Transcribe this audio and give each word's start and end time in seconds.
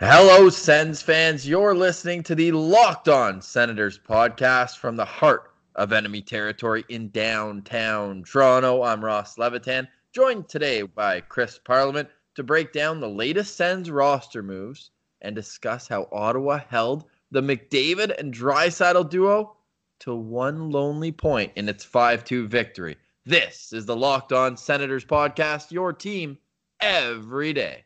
Hello, 0.00 0.48
Sens 0.48 1.02
fans. 1.02 1.48
You're 1.48 1.74
listening 1.74 2.22
to 2.22 2.36
the 2.36 2.52
Locked 2.52 3.08
On 3.08 3.42
Senators 3.42 3.98
podcast 3.98 4.76
from 4.76 4.94
the 4.94 5.04
heart 5.04 5.50
of 5.74 5.92
enemy 5.92 6.22
territory 6.22 6.84
in 6.88 7.10
downtown 7.10 8.22
Toronto. 8.22 8.84
I'm 8.84 9.04
Ross 9.04 9.38
Levitan, 9.38 9.88
joined 10.12 10.48
today 10.48 10.82
by 10.82 11.20
Chris 11.22 11.58
Parliament 11.58 12.08
to 12.36 12.44
break 12.44 12.72
down 12.72 13.00
the 13.00 13.08
latest 13.08 13.56
Sens 13.56 13.90
roster 13.90 14.40
moves 14.40 14.92
and 15.22 15.34
discuss 15.34 15.88
how 15.88 16.08
Ottawa 16.12 16.60
held 16.68 17.06
the 17.32 17.42
McDavid 17.42 18.16
and 18.20 18.32
Draisaitl 18.32 19.10
duo 19.10 19.56
to 19.98 20.14
one 20.14 20.70
lonely 20.70 21.10
point 21.10 21.50
in 21.56 21.68
its 21.68 21.84
5-2 21.84 22.46
victory. 22.46 22.96
This 23.26 23.72
is 23.72 23.84
the 23.84 23.96
Locked 23.96 24.32
On 24.32 24.56
Senators 24.56 25.04
podcast, 25.04 25.72
your 25.72 25.92
team 25.92 26.38
every 26.80 27.52
day. 27.52 27.82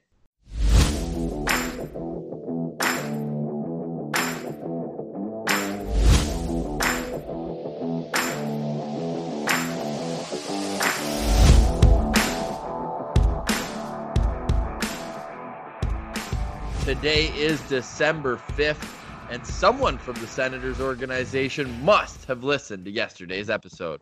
Today 16.84 17.26
is 17.36 17.60
December 17.68 18.40
5th, 18.56 19.30
and 19.30 19.46
someone 19.46 19.98
from 19.98 20.14
the 20.14 20.26
Senators 20.26 20.80
organization 20.80 21.80
must 21.84 22.24
have 22.24 22.42
listened 22.42 22.86
to 22.86 22.90
yesterday's 22.90 23.48
episode. 23.48 24.00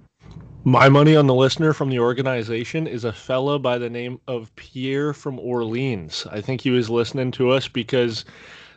My 0.65 0.89
money 0.89 1.15
on 1.15 1.27
the 1.27 1.35
listener 1.35 1.75
from 1.75 1.91
the 1.91 1.99
organization 1.99 2.87
is 2.87 3.05
a 3.05 3.13
fella 3.13 3.59
by 3.59 3.77
the 3.77 3.91
name 3.91 4.19
of 4.27 4.55
Pierre 4.57 5.13
from 5.13 5.39
Orleans. 5.39 6.27
I 6.31 6.41
think 6.41 6.63
he 6.63 6.71
was 6.71 6.89
listening 6.89 7.33
to 7.33 7.51
us 7.51 7.69
because 7.69 8.25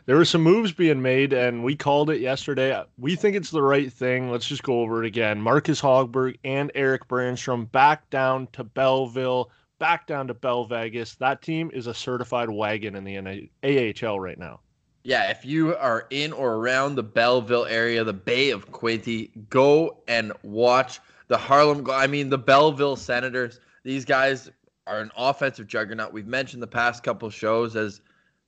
there 0.04 0.16
were 0.16 0.26
some 0.26 0.42
moves 0.42 0.72
being 0.72 1.00
made, 1.00 1.32
and 1.32 1.64
we 1.64 1.74
called 1.74 2.10
it 2.10 2.20
yesterday. 2.20 2.84
We 2.98 3.16
think 3.16 3.36
it's 3.36 3.50
the 3.50 3.62
right 3.62 3.90
thing. 3.90 4.30
Let's 4.30 4.46
just 4.46 4.64
go 4.64 4.82
over 4.82 5.02
it 5.02 5.06
again. 5.06 5.40
Marcus 5.40 5.80
Hogberg 5.80 6.36
and 6.44 6.70
Erik 6.74 7.08
Brannstrom 7.08 7.72
back 7.72 8.10
down 8.10 8.48
to 8.52 8.64
Belleville 8.64 9.50
back 9.78 10.06
down 10.06 10.28
to 10.28 10.34
Bell 10.34 10.64
Vegas. 10.64 11.14
That 11.16 11.42
team 11.42 11.70
is 11.72 11.86
a 11.86 11.94
certified 11.94 12.50
wagon 12.50 12.94
in 12.94 13.04
the 13.04 13.50
AHL 13.62 14.20
right 14.20 14.38
now. 14.38 14.60
Yeah, 15.02 15.30
if 15.30 15.44
you 15.44 15.76
are 15.76 16.06
in 16.08 16.32
or 16.32 16.54
around 16.54 16.94
the 16.94 17.02
Belleville 17.02 17.66
area, 17.66 18.02
the 18.04 18.14
Bay 18.14 18.50
of 18.50 18.72
Quinte, 18.72 19.30
go 19.50 19.98
and 20.08 20.32
watch 20.42 20.98
the 21.28 21.36
Harlem. 21.36 21.86
I 21.90 22.06
mean, 22.06 22.30
the 22.30 22.38
Belleville 22.38 22.96
Senators. 22.96 23.60
These 23.82 24.06
guys 24.06 24.50
are 24.86 25.00
an 25.00 25.10
offensive 25.16 25.66
juggernaut. 25.66 26.12
We've 26.12 26.26
mentioned 26.26 26.62
the 26.62 26.66
past 26.66 27.02
couple 27.02 27.28
shows 27.28 27.76
as 27.76 28.00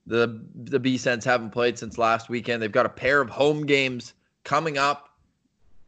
the 0.07 0.41
the 0.55 0.79
B 0.79 0.97
Sens 0.97 1.25
haven't 1.25 1.51
played 1.51 1.79
since 1.79 1.99
last 1.99 2.31
weekend. 2.31 2.63
They've 2.63 2.73
got 2.73 2.87
a 2.87 2.91
pair 2.91 3.21
of 3.21 3.29
home 3.29 3.67
games 3.67 4.15
coming 4.45 4.79
up 4.79 5.11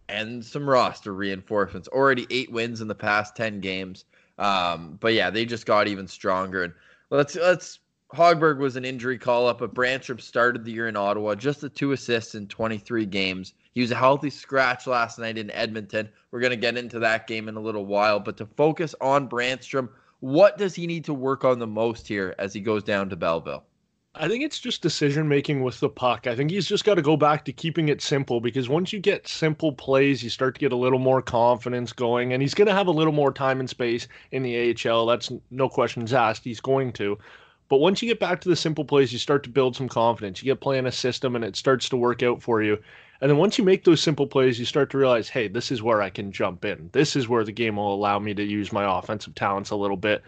and 0.09 0.44
some 0.44 0.69
roster 0.69 1.14
reinforcements. 1.14 1.89
Already 1.89 2.27
eight 2.31 2.53
wins 2.53 2.83
in 2.83 2.89
the 2.89 2.94
past 2.94 3.36
ten 3.36 3.61
games. 3.61 4.05
Um, 4.39 4.97
but 5.00 5.14
yeah, 5.14 5.31
they 5.31 5.44
just 5.44 5.67
got 5.67 5.89
even 5.89 6.06
stronger. 6.06 6.64
And 6.64 6.72
let's 7.11 7.34
let's 7.36 7.81
Hogberg 8.14 8.58
was 8.58 8.77
an 8.77 8.84
injury 8.84 9.19
call 9.19 9.47
up, 9.47 9.58
but 9.58 9.75
Brannstrom 9.75 10.20
started 10.20 10.64
the 10.64 10.72
year 10.72 10.89
in 10.89 10.97
Ottawa, 10.97 11.34
just 11.34 11.61
the 11.61 11.69
two 11.69 11.92
assists 11.92 12.34
in 12.34 12.47
23 12.47 13.05
games. 13.05 13.53
He 13.75 13.83
was 13.83 13.91
a 13.91 13.97
healthy 13.97 14.31
scratch 14.31 14.86
last 14.86 15.19
night 15.19 15.36
in 15.36 15.50
Edmonton. 15.50 16.09
We're 16.31 16.41
going 16.41 16.50
to 16.50 16.56
get 16.56 16.78
into 16.78 16.98
that 17.00 17.27
game 17.27 17.48
in 17.48 17.56
a 17.56 17.61
little 17.61 17.84
while, 17.84 18.19
but 18.19 18.39
to 18.39 18.47
focus 18.47 18.94
on 19.03 19.28
Brannstrom, 19.28 19.91
what 20.20 20.56
does 20.56 20.75
he 20.75 20.86
need 20.86 21.05
to 21.05 21.14
work 21.14 21.44
on 21.44 21.59
the 21.59 21.66
most 21.66 22.09
here 22.09 22.34
as 22.39 22.55
he 22.55 22.61
goes 22.61 22.83
down 22.83 23.11
to 23.11 23.16
Belleville? 23.16 23.64
I 24.14 24.27
think 24.27 24.42
it's 24.42 24.59
just 24.59 24.83
decision 24.83 25.28
making 25.28 25.62
with 25.62 25.78
the 25.78 25.89
puck. 25.89 26.27
I 26.27 26.34
think 26.34 26.51
he's 26.51 26.67
just 26.67 26.84
got 26.84 26.95
to 26.95 27.03
go 27.03 27.17
back 27.17 27.45
to 27.45 27.53
keeping 27.53 27.89
it 27.89 28.01
simple 28.03 28.41
because 28.41 28.69
once 28.69 28.92
you 28.92 28.98
get 28.98 29.28
simple 29.28 29.70
plays, 29.73 30.25
you 30.25 30.31
start 30.31 30.55
to 30.55 30.61
get 30.61 30.73
a 30.73 30.77
little 30.77 30.98
more 30.98 31.23
confidence 31.23 31.92
going, 31.92 32.33
and 32.33 32.43
he's 32.43 32.55
going 32.55 32.66
to 32.66 32.75
have 32.75 32.88
a 32.88 32.93
little 32.93 33.12
more 33.12 33.33
time 33.33 33.60
and 33.60 33.71
space 33.71 34.09
in 34.33 34.43
the 34.43 34.75
AHL. 34.75 35.06
That's 35.06 35.31
no 35.53 35.69
questions 35.69 36.12
asked. 36.12 36.43
He's 36.43 36.60
going 36.60 36.93
to. 36.94 37.16
But 37.69 37.78
once 37.78 38.03
you 38.03 38.09
get 38.09 38.19
back 38.19 38.41
to 38.41 38.49
the 38.49 38.56
simple 38.56 38.84
plays, 38.84 39.12
you 39.12 39.19
start 39.19 39.44
to 39.44 39.50
build 39.50 39.77
some 39.77 39.88
confidence. 39.88 40.43
You 40.43 40.47
get 40.47 40.60
playing 40.60 40.87
a 40.87 40.93
system, 40.93 41.37
and 41.37 41.44
it 41.44 41.54
starts 41.54 41.88
to 41.91 41.97
work 41.97 42.22
out 42.22 42.43
for 42.43 42.60
you. 42.60 42.78
And 43.21 43.31
then 43.31 43.38
once 43.38 43.56
you 43.56 43.62
make 43.62 43.84
those 43.84 44.00
simple 44.00 44.27
plays, 44.27 44.59
you 44.59 44.65
start 44.65 44.91
to 44.91 44.99
realize, 44.99 45.28
hey, 45.28 45.49
this 45.49 45.71
is 45.71 45.83
where 45.83 46.03
I 46.03 46.10
can 46.10 46.33
jump 46.33 46.65
in. 46.65 46.88
This 46.93 47.15
is 47.15 47.28
where 47.28 47.44
the 47.44 47.53
game 47.53 47.77
will 47.77 47.94
allow 47.94 48.19
me 48.19 48.34
to 48.34 48.43
use 48.43 48.72
my 48.72 48.99
offensive 48.99 49.34
talents 49.34 49.71
a 49.71 49.77
little 49.77 49.97
bit. 49.97 50.22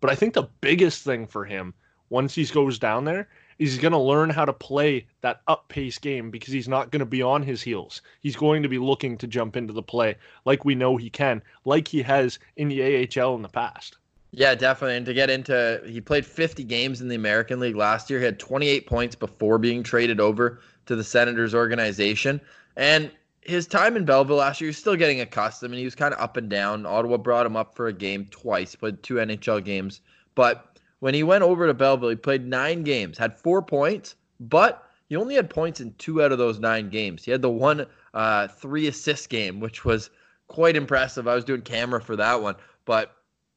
But 0.00 0.10
I 0.10 0.14
think 0.14 0.32
the 0.32 0.48
biggest 0.60 1.02
thing 1.02 1.26
for 1.26 1.44
him 1.44 1.74
once 2.10 2.34
he 2.34 2.44
goes 2.46 2.78
down 2.78 3.04
there 3.04 3.28
he's 3.58 3.78
going 3.78 3.92
to 3.92 3.98
learn 3.98 4.30
how 4.30 4.44
to 4.44 4.52
play 4.52 5.06
that 5.20 5.40
up 5.46 5.68
pace 5.68 5.98
game 5.98 6.30
because 6.30 6.52
he's 6.52 6.68
not 6.68 6.90
going 6.90 7.00
to 7.00 7.06
be 7.06 7.22
on 7.22 7.42
his 7.42 7.62
heels. 7.62 8.02
He's 8.20 8.36
going 8.36 8.62
to 8.62 8.68
be 8.68 8.78
looking 8.78 9.16
to 9.18 9.26
jump 9.26 9.56
into 9.56 9.72
the 9.72 9.82
play 9.82 10.16
like 10.44 10.64
we 10.64 10.74
know 10.74 10.96
he 10.96 11.10
can, 11.10 11.42
like 11.64 11.88
he 11.88 12.02
has 12.02 12.38
in 12.56 12.68
the 12.68 12.82
AHL 12.82 13.34
in 13.34 13.42
the 13.42 13.48
past. 13.48 13.98
Yeah, 14.32 14.54
definitely. 14.56 14.96
And 14.96 15.06
to 15.06 15.14
get 15.14 15.30
into, 15.30 15.80
he 15.86 16.00
played 16.00 16.26
50 16.26 16.64
games 16.64 17.00
in 17.00 17.08
the 17.08 17.14
American 17.14 17.60
League 17.60 17.76
last 17.76 18.10
year. 18.10 18.18
He 18.18 18.24
had 18.24 18.40
28 18.40 18.86
points 18.86 19.14
before 19.14 19.58
being 19.58 19.84
traded 19.84 20.18
over 20.18 20.60
to 20.86 20.96
the 20.96 21.04
Senators 21.04 21.54
organization. 21.54 22.40
And 22.76 23.12
his 23.42 23.68
time 23.68 23.96
in 23.96 24.04
Belleville 24.04 24.36
last 24.36 24.60
year, 24.60 24.70
he's 24.70 24.78
still 24.78 24.96
getting 24.96 25.20
accustomed 25.20 25.72
and 25.72 25.78
he 25.78 25.84
was 25.84 25.94
kind 25.94 26.12
of 26.12 26.20
up 26.20 26.36
and 26.36 26.50
down. 26.50 26.84
Ottawa 26.84 27.16
brought 27.16 27.46
him 27.46 27.54
up 27.54 27.76
for 27.76 27.86
a 27.86 27.92
game 27.92 28.26
twice, 28.32 28.74
played 28.74 29.00
two 29.04 29.14
NHL 29.14 29.64
games. 29.64 30.00
But 30.34 30.73
when 31.04 31.12
he 31.12 31.22
went 31.22 31.44
over 31.44 31.66
to 31.66 31.74
Belleville, 31.74 32.08
he 32.08 32.16
played 32.16 32.46
nine 32.46 32.82
games, 32.82 33.18
had 33.18 33.38
four 33.38 33.60
points, 33.60 34.14
but 34.40 34.88
he 35.10 35.16
only 35.16 35.34
had 35.34 35.50
points 35.50 35.78
in 35.78 35.92
two 35.98 36.22
out 36.22 36.32
of 36.32 36.38
those 36.38 36.58
nine 36.58 36.88
games. 36.88 37.22
He 37.22 37.30
had 37.30 37.42
the 37.42 37.50
one 37.50 37.84
uh, 38.14 38.48
three 38.48 38.86
assist 38.86 39.28
game, 39.28 39.60
which 39.60 39.84
was 39.84 40.08
quite 40.48 40.76
impressive. 40.76 41.28
I 41.28 41.34
was 41.34 41.44
doing 41.44 41.60
camera 41.60 42.00
for 42.00 42.16
that 42.16 42.40
one, 42.40 42.54
but 42.86 43.16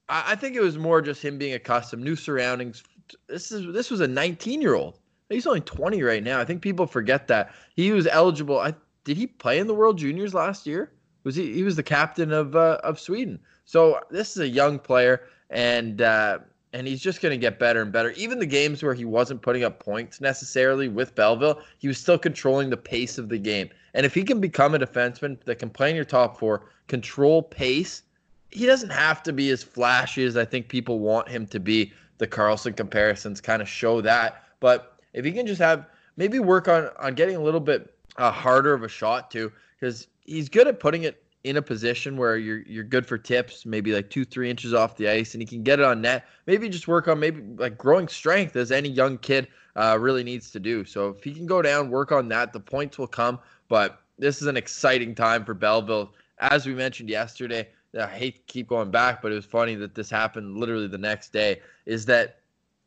I, 0.10 0.34
I 0.34 0.36
think 0.36 0.58
it 0.58 0.60
was 0.60 0.78
more 0.78 1.02
just 1.02 1.24
him 1.24 1.38
being 1.38 1.54
accustomed, 1.54 2.04
to 2.04 2.10
new 2.10 2.18
surroundings. 2.18 2.84
This 3.30 3.54
is 3.54 3.74
this 3.74 3.90
was 3.90 4.02
a 4.02 4.08
19 4.10 4.62
year 4.62 4.76
old. 4.76 5.00
He's 5.30 5.48
only 5.48 5.62
20 5.62 6.04
right 6.04 6.26
now. 6.26 6.42
I 6.42 6.44
think 6.44 6.62
people 6.62 6.86
forget 6.86 7.30
that 7.30 7.56
he 7.78 7.94
was 7.94 8.08
eligible. 8.08 8.60
I 8.60 8.74
did 9.06 9.16
he 9.16 9.26
play 9.26 9.60
in 9.60 9.68
the 9.68 9.74
World 9.74 9.98
Juniors 9.98 10.34
last 10.34 10.68
year? 10.68 10.92
Was 11.24 11.38
he? 11.38 11.54
He 11.54 11.64
was 11.64 11.78
the 11.78 11.84
captain 11.84 12.34
of 12.34 12.58
uh, 12.58 12.82
of 12.84 13.00
Sweden. 13.00 13.40
So 13.64 14.02
this 14.12 14.32
is 14.32 14.42
a 14.42 14.50
young 14.50 14.80
player, 14.80 15.22
and 15.50 16.02
uh, 16.02 16.40
and 16.78 16.88
he's 16.88 17.02
just 17.02 17.22
going 17.22 17.32
to 17.32 17.40
get 17.40 17.58
better 17.58 17.82
and 17.82 17.92
better. 17.92 18.12
Even 18.12 18.38
the 18.38 18.46
games 18.46 18.84
where 18.84 18.94
he 18.94 19.04
wasn't 19.04 19.42
putting 19.42 19.64
up 19.64 19.80
points 19.80 20.22
necessarily 20.22 20.88
with 20.88 21.16
Belleville, 21.16 21.60
he 21.80 21.88
was 21.88 21.98
still 21.98 22.20
controlling 22.20 22.70
the 22.70 22.78
pace 22.78 23.18
of 23.18 23.30
the 23.30 23.40
game. 23.40 23.72
And 23.96 24.06
if 24.06 24.14
he 24.14 24.22
can 24.22 24.40
become 24.40 24.76
a 24.76 24.80
defenseman 24.80 25.44
that 25.46 25.56
can 25.56 25.72
play 25.72 25.90
in 25.90 25.96
your 25.96 26.06
top 26.06 26.38
four, 26.38 26.70
control 26.86 27.42
pace, 27.42 28.04
he 28.52 28.68
doesn't 28.68 28.92
have 28.92 29.24
to 29.24 29.34
be 29.34 29.50
as 29.50 29.64
flashy 29.64 30.24
as 30.24 30.38
I 30.38 30.46
think 30.46 30.68
people 30.68 31.00
want 31.00 31.28
him 31.28 31.48
to 31.48 31.60
be. 31.60 31.94
The 32.20 32.28
Karlsson 32.28 32.78
comparisons 32.78 33.42
kind 33.42 33.60
of 33.60 33.68
show 33.68 34.00
that. 34.02 34.44
But 34.60 35.00
if 35.14 35.26
he 35.26 35.32
can 35.32 35.48
just 35.48 35.60
have 35.60 35.88
maybe 36.16 36.38
work 36.38 36.68
on 36.68 36.92
on 37.00 37.16
getting 37.16 37.38
a 37.38 37.42
little 37.42 37.60
bit 37.60 37.92
uh, 38.18 38.30
harder 38.30 38.76
of 38.76 38.84
a 38.84 38.88
shot 38.88 39.32
too, 39.32 39.52
because 39.80 40.06
he's 40.26 40.48
good 40.48 40.68
at 40.68 40.80
putting 40.80 41.06
it 41.06 41.24
in 41.48 41.58
a 41.58 41.62
position 41.62 42.18
where 42.18 42.38
you're 42.38 42.60
you're 42.64 42.84
good 42.84 43.06
for 43.06 43.18
tips, 43.18 43.66
maybe 43.66 43.94
like 43.94 44.10
two 44.10 44.26
three 44.26 44.50
inches 44.50 44.74
off 44.74 44.98
the 44.98 45.08
ice, 45.08 45.34
and 45.34 45.42
he 45.42 45.48
can 45.48 45.64
get 45.64 45.80
it 45.80 45.86
on 45.86 46.02
net. 46.02 46.26
Maybe 46.46 46.68
just 46.68 46.88
work 46.88 47.08
on 47.08 47.20
maybe 47.20 47.42
like 47.56 47.78
growing 47.78 48.08
strength 48.10 48.56
as 48.56 48.72
any 48.72 48.90
young 48.90 49.18
kid 49.18 49.48
uh, 49.78 49.98
really 50.00 50.24
needs 50.24 50.52
to 50.52 50.60
do. 50.60 50.84
So 50.84 51.10
if 51.10 51.24
he 51.24 51.34
can 51.34 51.46
go 51.46 51.62
down, 51.62 51.90
work 51.90 52.12
on 52.12 52.28
that, 52.30 52.52
the 52.52 52.60
points 52.60 52.98
will 52.98 53.08
come. 53.08 53.40
But 53.70 54.02
this 54.20 54.42
is 54.42 54.48
an 54.48 54.58
exciting 54.58 55.16
time 55.16 55.46
for 55.46 55.54
Belleville, 55.54 56.12
as 56.40 56.66
we 56.66 56.74
mentioned 56.74 57.10
yesterday. 57.10 57.68
I 57.98 58.08
hate 58.08 58.36
to 58.36 58.54
keep 58.54 58.68
going 58.68 58.92
back, 58.92 59.22
but 59.22 59.32
it 59.32 59.36
was 59.36 59.46
funny 59.46 59.76
that 59.76 59.96
this 59.96 60.10
happened 60.10 60.58
literally 60.58 60.88
the 60.88 60.98
next 60.98 61.32
day. 61.32 61.62
Is 61.86 62.06
that 62.08 62.40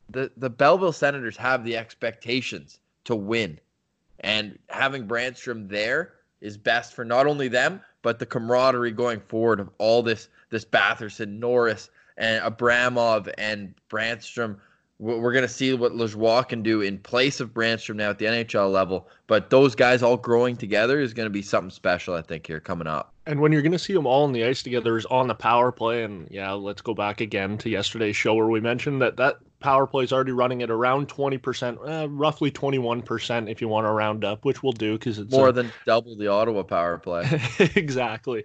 the 0.09 0.31
the 0.37 0.49
Belleville 0.49 0.93
Senators 0.93 1.35
have 1.37 1.63
the 1.63 1.75
expectations 1.77 2.79
to 3.05 3.15
win, 3.15 3.59
and 4.19 4.59
having 4.69 5.07
Brannstrom 5.07 5.67
there 5.67 6.13
is 6.41 6.57
best 6.57 6.93
for 6.93 7.05
not 7.05 7.27
only 7.27 7.47
them 7.47 7.81
but 8.01 8.19
the 8.19 8.25
camaraderie 8.25 8.91
going 8.91 9.19
forward 9.19 9.59
of 9.59 9.69
all 9.77 10.01
this 10.03 10.29
this 10.49 10.65
Batherson, 10.65 11.39
Norris, 11.39 11.89
and 12.17 12.43
Abramov 12.43 13.31
and 13.37 13.73
Brannstrom. 13.89 14.57
We're 14.99 15.31
going 15.31 15.41
to 15.43 15.47
see 15.47 15.73
what 15.73 15.93
Lajoie 15.93 16.47
can 16.47 16.61
do 16.61 16.81
in 16.81 16.99
place 16.99 17.39
of 17.39 17.55
Brannstrom 17.55 17.95
now 17.95 18.11
at 18.11 18.19
the 18.19 18.25
NHL 18.25 18.71
level. 18.71 19.07
But 19.25 19.49
those 19.49 19.73
guys 19.73 20.03
all 20.03 20.17
growing 20.17 20.55
together 20.55 20.99
is 20.99 21.13
going 21.13 21.25
to 21.25 21.31
be 21.31 21.41
something 21.41 21.71
special, 21.71 22.13
I 22.13 22.21
think, 22.21 22.45
here 22.45 22.59
coming 22.59 22.85
up. 22.85 23.11
And 23.25 23.39
when 23.39 23.51
you're 23.51 23.63
going 23.63 23.71
to 23.71 23.79
see 23.79 23.93
them 23.93 24.05
all 24.05 24.25
on 24.25 24.31
the 24.31 24.45
ice 24.45 24.61
together 24.61 24.97
is 24.97 25.07
on 25.07 25.27
the 25.27 25.33
power 25.33 25.71
play. 25.71 26.03
And 26.03 26.27
yeah, 26.29 26.51
let's 26.51 26.81
go 26.81 26.93
back 26.93 27.19
again 27.19 27.57
to 27.59 27.69
yesterday's 27.69 28.15
show 28.15 28.35
where 28.35 28.47
we 28.47 28.59
mentioned 28.59 29.01
that 29.01 29.17
that 29.17 29.39
power 29.61 29.87
play 29.87 30.03
is 30.03 30.11
already 30.11 30.31
running 30.31 30.61
at 30.61 30.69
around 30.69 31.07
20%, 31.07 31.77
uh, 31.87 32.09
roughly 32.09 32.51
21% 32.51 33.49
if 33.49 33.61
you 33.61 33.67
want 33.67 33.85
to 33.85 33.91
round 33.91 34.25
up, 34.25 34.43
which 34.43 34.61
we'll 34.61 34.73
do 34.73 34.97
because 34.97 35.19
it's 35.19 35.31
more 35.31 35.49
a... 35.49 35.51
than 35.51 35.71
double 35.85 36.15
the 36.17 36.27
Ottawa 36.27 36.63
power 36.63 36.97
play. 36.97 37.41
exactly. 37.75 38.43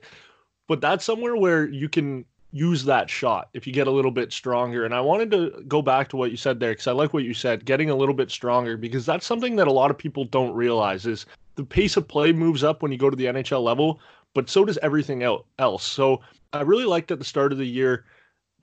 But 0.68 0.80
that's 0.80 1.04
somewhere 1.04 1.36
where 1.36 1.66
you 1.66 1.88
can 1.88 2.24
use 2.52 2.84
that 2.84 3.10
shot 3.10 3.48
if 3.52 3.66
you 3.66 3.72
get 3.72 3.86
a 3.86 3.90
little 3.90 4.10
bit 4.10 4.32
stronger. 4.32 4.84
And 4.84 4.94
I 4.94 5.00
wanted 5.00 5.30
to 5.32 5.64
go 5.66 5.82
back 5.82 6.08
to 6.10 6.16
what 6.16 6.30
you 6.30 6.36
said 6.36 6.60
there 6.60 6.72
because 6.72 6.86
I 6.86 6.92
like 6.92 7.12
what 7.12 7.24
you 7.24 7.34
said, 7.34 7.64
getting 7.64 7.90
a 7.90 7.96
little 7.96 8.14
bit 8.14 8.30
stronger 8.30 8.76
because 8.76 9.04
that's 9.04 9.26
something 9.26 9.56
that 9.56 9.66
a 9.66 9.72
lot 9.72 9.90
of 9.90 9.98
people 9.98 10.24
don't 10.24 10.54
realize 10.54 11.06
is 11.06 11.26
the 11.56 11.64
pace 11.64 11.96
of 11.96 12.06
play 12.06 12.32
moves 12.32 12.62
up 12.62 12.82
when 12.82 12.92
you 12.92 12.98
go 12.98 13.10
to 13.10 13.16
the 13.16 13.26
NHL 13.26 13.62
level, 13.62 14.00
but 14.34 14.48
so 14.48 14.64
does 14.64 14.78
everything 14.78 15.22
else. 15.58 15.84
So 15.84 16.20
I 16.52 16.62
really 16.62 16.84
liked 16.84 17.10
at 17.10 17.18
the 17.18 17.24
start 17.24 17.52
of 17.52 17.58
the 17.58 17.66
year 17.66 18.04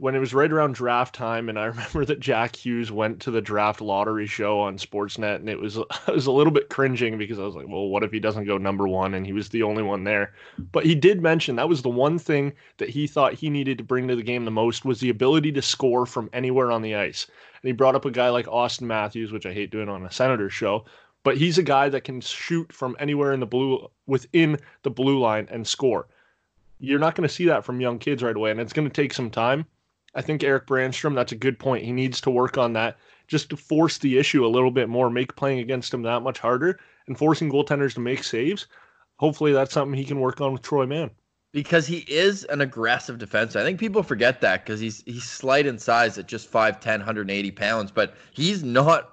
when 0.04 0.16
it 0.16 0.20
was 0.20 0.34
right 0.34 0.52
around 0.52 0.76
draft 0.76 1.16
time, 1.16 1.48
and 1.48 1.58
I 1.58 1.64
remember 1.68 2.04
that 2.04 2.20
Jack 2.20 2.58
Hughes 2.58 2.92
went 2.92 3.22
to 3.22 3.32
the 3.32 3.40
draft 3.40 3.80
lottery 3.80 4.28
show 4.28 4.60
on 4.60 4.78
Sportsnet, 4.78 5.38
and 5.38 5.48
it 5.48 5.58
was 5.58 5.78
I 6.08 6.12
was 6.12 6.26
a 6.26 6.32
little 6.32 6.52
bit 6.52 6.68
cringing 6.68 7.18
because 7.18 7.40
I 7.40 7.44
was 7.44 7.56
like, 7.56 7.70
well, 7.70 7.88
what 7.88 8.04
if 8.04 8.12
he 8.12 8.20
doesn't 8.20 8.44
go 8.44 8.58
number 8.58 8.86
one, 8.86 9.14
and 9.14 9.26
he 9.26 9.32
was 9.32 9.48
the 9.48 9.64
only 9.64 9.82
one 9.82 10.04
there. 10.04 10.34
But 10.74 10.86
he 10.86 10.94
did 10.94 11.22
mention 11.22 11.56
that 11.56 11.70
was 11.70 11.84
the 11.84 11.90
one 11.90 12.20
thing 12.20 12.52
that 12.80 12.90
he 12.90 13.08
thought 13.08 13.34
he 13.34 13.50
needed 13.50 13.78
to 13.78 13.86
bring 13.86 14.10
to 14.10 14.16
the 14.18 14.24
game 14.24 14.44
the 14.44 14.52
most 14.52 14.84
was 14.84 15.00
the 15.00 15.08
ability 15.08 15.54
to 15.54 15.62
score 15.62 16.06
from 16.06 16.30
anywhere 16.34 16.70
on 16.70 16.82
the 16.82 16.96
ice. 16.96 17.26
And 17.62 17.70
he 17.70 17.72
brought 17.72 17.96
up 17.96 18.04
a 18.04 18.12
guy 18.12 18.28
like 18.28 18.48
Auston 18.48 18.82
Matthews, 18.82 19.32
which 19.32 19.46
I 19.46 19.54
hate 19.54 19.72
doing 19.72 19.88
on 19.88 20.06
a 20.06 20.12
Senator 20.12 20.50
show, 20.50 20.84
but 21.24 21.38
he's 21.38 21.58
a 21.58 21.64
guy 21.64 21.88
that 21.88 22.04
can 22.04 22.20
shoot 22.20 22.74
from 22.74 22.98
anywhere 23.00 23.32
in 23.32 23.40
the 23.40 23.46
blue 23.46 23.90
within 24.06 24.60
the 24.82 24.92
blue 24.92 25.18
line 25.18 25.48
and 25.50 25.66
score. 25.66 26.10
You're 26.82 27.00
not 27.00 27.16
going 27.16 27.26
to 27.26 27.34
see 27.34 27.46
that 27.46 27.64
from 27.64 27.80
young 27.80 28.00
kids 28.00 28.22
right 28.22 28.36
away, 28.36 28.52
and 28.52 28.60
it's 28.60 28.74
going 28.74 28.90
to 28.90 28.94
take 28.94 29.14
some 29.14 29.30
time 29.30 29.66
I 30.16 30.22
think 30.22 30.44
Erik 30.44 30.68
Brannstrom, 30.68 31.16
that's 31.16 31.32
a 31.32 31.38
good 31.38 31.58
point. 31.60 31.86
He 31.86 31.92
needs 31.92 32.22
to 32.22 32.30
work 32.30 32.58
on 32.58 32.74
that 32.74 32.98
just 33.28 33.50
to 33.50 33.58
force 33.58 33.98
the 33.98 34.18
issue 34.18 34.46
a 34.46 34.48
little 34.48 34.72
bit 34.72 34.90
more, 34.90 35.10
make 35.10 35.36
playing 35.36 35.60
against 35.60 35.94
him 35.94 36.04
that 36.04 36.22
much 36.22 36.40
harder, 36.40 36.80
and 37.08 37.18
forcing 37.18 37.52
goaltenders 37.52 37.94
to 37.96 38.00
make 38.00 38.24
saves. 38.24 38.68
Hopefully, 39.18 39.54
that's 39.54 39.74
something 39.74 39.98
he 39.98 40.06
can 40.06 40.20
work 40.20 40.42
on 40.42 40.54
with 40.54 40.62
Troy 40.62 40.86
Mann. 40.86 41.12
Because 41.52 41.86
he 41.86 42.00
is 42.08 42.46
an 42.46 42.62
aggressive 42.62 43.20
defenseman. 43.20 43.58
I 43.58 43.64
think 43.64 43.80
people 43.80 44.02
forget 44.02 44.42
that 44.42 44.66
because 44.66 44.80
he's 44.80 45.04
he's 45.06 45.24
slight 45.24 45.68
in 45.68 45.78
size 45.78 46.18
at 46.18 46.28
just 46.28 46.52
5'10, 46.52 46.86
180 46.86 47.52
pounds, 47.52 47.92
but 47.92 48.16
he's 48.32 48.64
not 48.64 49.12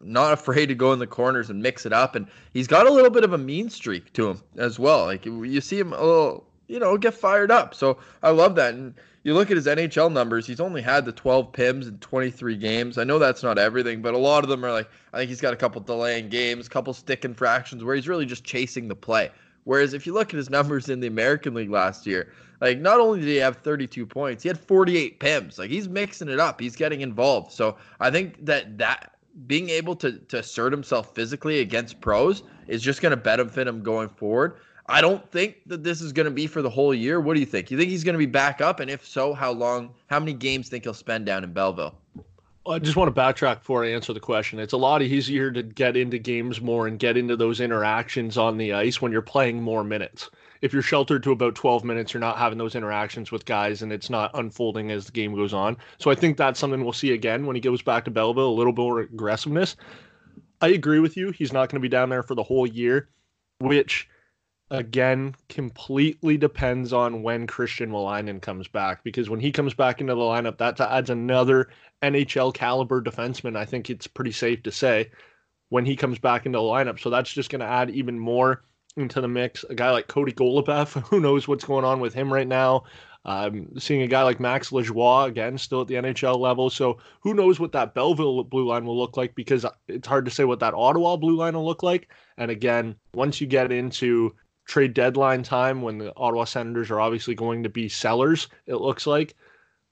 not 0.00 0.32
afraid 0.32 0.66
to 0.66 0.74
go 0.74 0.92
in 0.92 0.98
the 0.98 1.06
corners 1.06 1.50
and 1.50 1.62
mix 1.62 1.86
it 1.86 1.92
up. 1.92 2.14
And 2.14 2.26
he's 2.52 2.66
got 2.66 2.86
a 2.86 2.92
little 2.92 3.10
bit 3.10 3.24
of 3.24 3.32
a 3.32 3.38
mean 3.38 3.70
streak 3.70 4.12
to 4.14 4.28
him 4.28 4.42
as 4.56 4.78
well. 4.78 5.04
Like 5.06 5.24
you 5.24 5.60
see 5.60 5.78
him 5.78 5.92
a 5.92 6.02
little, 6.02 6.47
you 6.68 6.78
know, 6.78 6.96
get 6.96 7.14
fired 7.14 7.50
up. 7.50 7.74
So 7.74 7.98
I 8.22 8.30
love 8.30 8.54
that. 8.56 8.74
And 8.74 8.94
you 9.24 9.34
look 9.34 9.50
at 9.50 9.56
his 9.56 9.66
NHL 9.66 10.12
numbers, 10.12 10.46
he's 10.46 10.60
only 10.60 10.80
had 10.80 11.04
the 11.04 11.12
12 11.12 11.52
PIMs 11.52 11.88
in 11.88 11.98
23 11.98 12.56
games. 12.56 12.98
I 12.98 13.04
know 13.04 13.18
that's 13.18 13.42
not 13.42 13.58
everything, 13.58 14.00
but 14.00 14.14
a 14.14 14.18
lot 14.18 14.44
of 14.44 14.50
them 14.50 14.64
are 14.64 14.72
like, 14.72 14.88
I 15.12 15.18
think 15.18 15.28
he's 15.28 15.40
got 15.40 15.52
a 15.52 15.56
couple 15.56 15.80
delaying 15.80 16.28
games, 16.28 16.66
a 16.66 16.70
couple 16.70 16.94
stick 16.94 17.24
infractions 17.24 17.82
where 17.82 17.96
he's 17.96 18.08
really 18.08 18.26
just 18.26 18.44
chasing 18.44 18.86
the 18.88 18.94
play. 18.94 19.30
Whereas 19.64 19.92
if 19.92 20.06
you 20.06 20.14
look 20.14 20.28
at 20.28 20.36
his 20.36 20.48
numbers 20.48 20.88
in 20.88 21.00
the 21.00 21.08
American 21.08 21.52
League 21.54 21.70
last 21.70 22.06
year, 22.06 22.32
like 22.60 22.78
not 22.78 23.00
only 23.00 23.20
did 23.20 23.28
he 23.28 23.36
have 23.36 23.56
32 23.58 24.06
points, 24.06 24.42
he 24.42 24.48
had 24.48 24.58
48 24.58 25.20
PIMs. 25.20 25.58
Like 25.58 25.70
he's 25.70 25.88
mixing 25.88 26.28
it 26.28 26.40
up, 26.40 26.60
he's 26.60 26.76
getting 26.76 27.02
involved. 27.02 27.52
So 27.52 27.76
I 28.00 28.10
think 28.10 28.44
that 28.46 28.78
that 28.78 29.14
being 29.46 29.68
able 29.68 29.94
to 29.96 30.12
to 30.12 30.38
assert 30.38 30.72
himself 30.72 31.14
physically 31.14 31.60
against 31.60 32.00
pros 32.00 32.42
is 32.66 32.82
just 32.82 33.00
going 33.02 33.10
to 33.10 33.16
benefit 33.16 33.68
him 33.68 33.82
going 33.82 34.08
forward. 34.08 34.56
I 34.88 35.02
don't 35.02 35.30
think 35.30 35.56
that 35.66 35.84
this 35.84 36.00
is 36.00 36.12
going 36.12 36.24
to 36.24 36.30
be 36.30 36.46
for 36.46 36.62
the 36.62 36.70
whole 36.70 36.94
year. 36.94 37.20
What 37.20 37.34
do 37.34 37.40
you 37.40 37.46
think? 37.46 37.70
You 37.70 37.76
think 37.76 37.90
he's 37.90 38.04
going 38.04 38.14
to 38.14 38.18
be 38.18 38.26
back 38.26 38.60
up? 38.62 38.80
And 38.80 38.90
if 38.90 39.06
so, 39.06 39.34
how 39.34 39.52
long, 39.52 39.94
how 40.06 40.18
many 40.18 40.32
games 40.32 40.68
think 40.68 40.84
he'll 40.84 40.94
spend 40.94 41.26
down 41.26 41.44
in 41.44 41.52
Belleville? 41.52 41.94
I 42.66 42.78
just 42.78 42.96
want 42.96 43.14
to 43.14 43.18
backtrack 43.18 43.60
before 43.60 43.84
I 43.84 43.90
answer 43.90 44.12
the 44.12 44.20
question. 44.20 44.58
It's 44.58 44.74
a 44.74 44.78
lot 44.78 45.00
easier 45.00 45.50
to 45.50 45.62
get 45.62 45.96
into 45.96 46.18
games 46.18 46.60
more 46.60 46.86
and 46.86 46.98
get 46.98 47.16
into 47.16 47.36
those 47.36 47.60
interactions 47.60 48.36
on 48.36 48.58
the 48.58 48.72
ice 48.74 49.00
when 49.00 49.10
you're 49.12 49.22
playing 49.22 49.62
more 49.62 49.84
minutes. 49.84 50.30
If 50.60 50.72
you're 50.72 50.82
sheltered 50.82 51.22
to 51.22 51.32
about 51.32 51.54
12 51.54 51.84
minutes, 51.84 52.12
you're 52.12 52.20
not 52.20 52.36
having 52.36 52.58
those 52.58 52.74
interactions 52.74 53.30
with 53.30 53.44
guys 53.44 53.80
and 53.82 53.92
it's 53.92 54.10
not 54.10 54.30
unfolding 54.34 54.90
as 54.90 55.06
the 55.06 55.12
game 55.12 55.34
goes 55.34 55.54
on. 55.54 55.76
So 55.98 56.10
I 56.10 56.14
think 56.14 56.36
that's 56.36 56.58
something 56.58 56.82
we'll 56.82 56.92
see 56.92 57.12
again 57.12 57.46
when 57.46 57.56
he 57.56 57.60
goes 57.60 57.80
back 57.80 58.04
to 58.06 58.10
Belleville, 58.10 58.48
a 58.48 58.58
little 58.58 58.72
bit 58.72 58.82
more 58.82 59.00
aggressiveness. 59.00 59.76
I 60.60 60.68
agree 60.68 60.98
with 60.98 61.16
you. 61.16 61.30
He's 61.30 61.52
not 61.52 61.70
going 61.70 61.80
to 61.80 61.80
be 61.80 61.88
down 61.88 62.08
there 62.08 62.22
for 62.22 62.34
the 62.34 62.42
whole 62.42 62.66
year, 62.66 63.08
which 63.60 64.08
again 64.70 65.34
completely 65.48 66.36
depends 66.36 66.92
on 66.92 67.22
when 67.22 67.46
Christian 67.46 67.90
Wolanin 67.90 68.40
comes 68.40 68.68
back 68.68 69.02
because 69.02 69.30
when 69.30 69.40
he 69.40 69.50
comes 69.50 69.74
back 69.74 70.00
into 70.00 70.14
the 70.14 70.20
lineup, 70.20 70.58
that 70.58 70.80
adds 70.80 71.10
another 71.10 71.70
NHL 72.02 72.52
caliber 72.52 73.02
defenseman. 73.02 73.56
I 73.56 73.64
think 73.64 73.90
it's 73.90 74.06
pretty 74.06 74.32
safe 74.32 74.62
to 74.64 74.70
say 74.70 75.10
when 75.70 75.84
he 75.84 75.96
comes 75.96 76.18
back 76.18 76.46
into 76.46 76.58
the 76.58 76.62
lineup. 76.62 77.00
So 77.00 77.10
that's 77.10 77.32
just 77.32 77.50
going 77.50 77.60
to 77.60 77.66
add 77.66 77.90
even 77.90 78.18
more 78.18 78.62
into 78.96 79.20
the 79.20 79.28
mix. 79.28 79.64
A 79.64 79.74
guy 79.74 79.90
like 79.90 80.08
Cody 80.08 80.32
Goloubef, 80.32 81.02
who 81.08 81.20
knows 81.20 81.48
what's 81.48 81.64
going 81.64 81.84
on 81.84 82.00
with 82.00 82.14
him 82.14 82.32
right 82.32 82.48
now. 82.48 82.84
Um, 83.24 83.78
seeing 83.78 84.02
a 84.02 84.06
guy 84.06 84.22
like 84.22 84.40
Max 84.40 84.70
Lajoie 84.70 85.28
again, 85.28 85.58
still 85.58 85.82
at 85.82 85.86
the 85.86 85.96
NHL 85.96 86.38
level. 86.38 86.70
So 86.70 86.98
who 87.20 87.34
knows 87.34 87.60
what 87.60 87.72
that 87.72 87.94
Belleville 87.94 88.44
blue 88.44 88.66
line 88.66 88.86
will 88.86 88.98
look 88.98 89.16
like 89.16 89.34
because 89.34 89.66
it's 89.86 90.08
hard 90.08 90.24
to 90.24 90.30
say 90.30 90.44
what 90.44 90.60
that 90.60 90.72
Ottawa 90.72 91.16
blue 91.16 91.36
line 91.36 91.54
will 91.54 91.66
look 91.66 91.82
like. 91.82 92.08
And 92.38 92.50
again, 92.50 92.96
once 93.12 93.40
you 93.40 93.46
get 93.46 93.72
into 93.72 94.34
trade 94.68 94.94
deadline 94.94 95.42
time 95.42 95.82
when 95.82 95.98
the 95.98 96.12
Ottawa 96.16 96.44
Senators 96.44 96.90
are 96.90 97.00
obviously 97.00 97.34
going 97.34 97.64
to 97.64 97.68
be 97.68 97.88
sellers, 97.88 98.46
it 98.66 98.76
looks 98.76 99.06
like. 99.06 99.34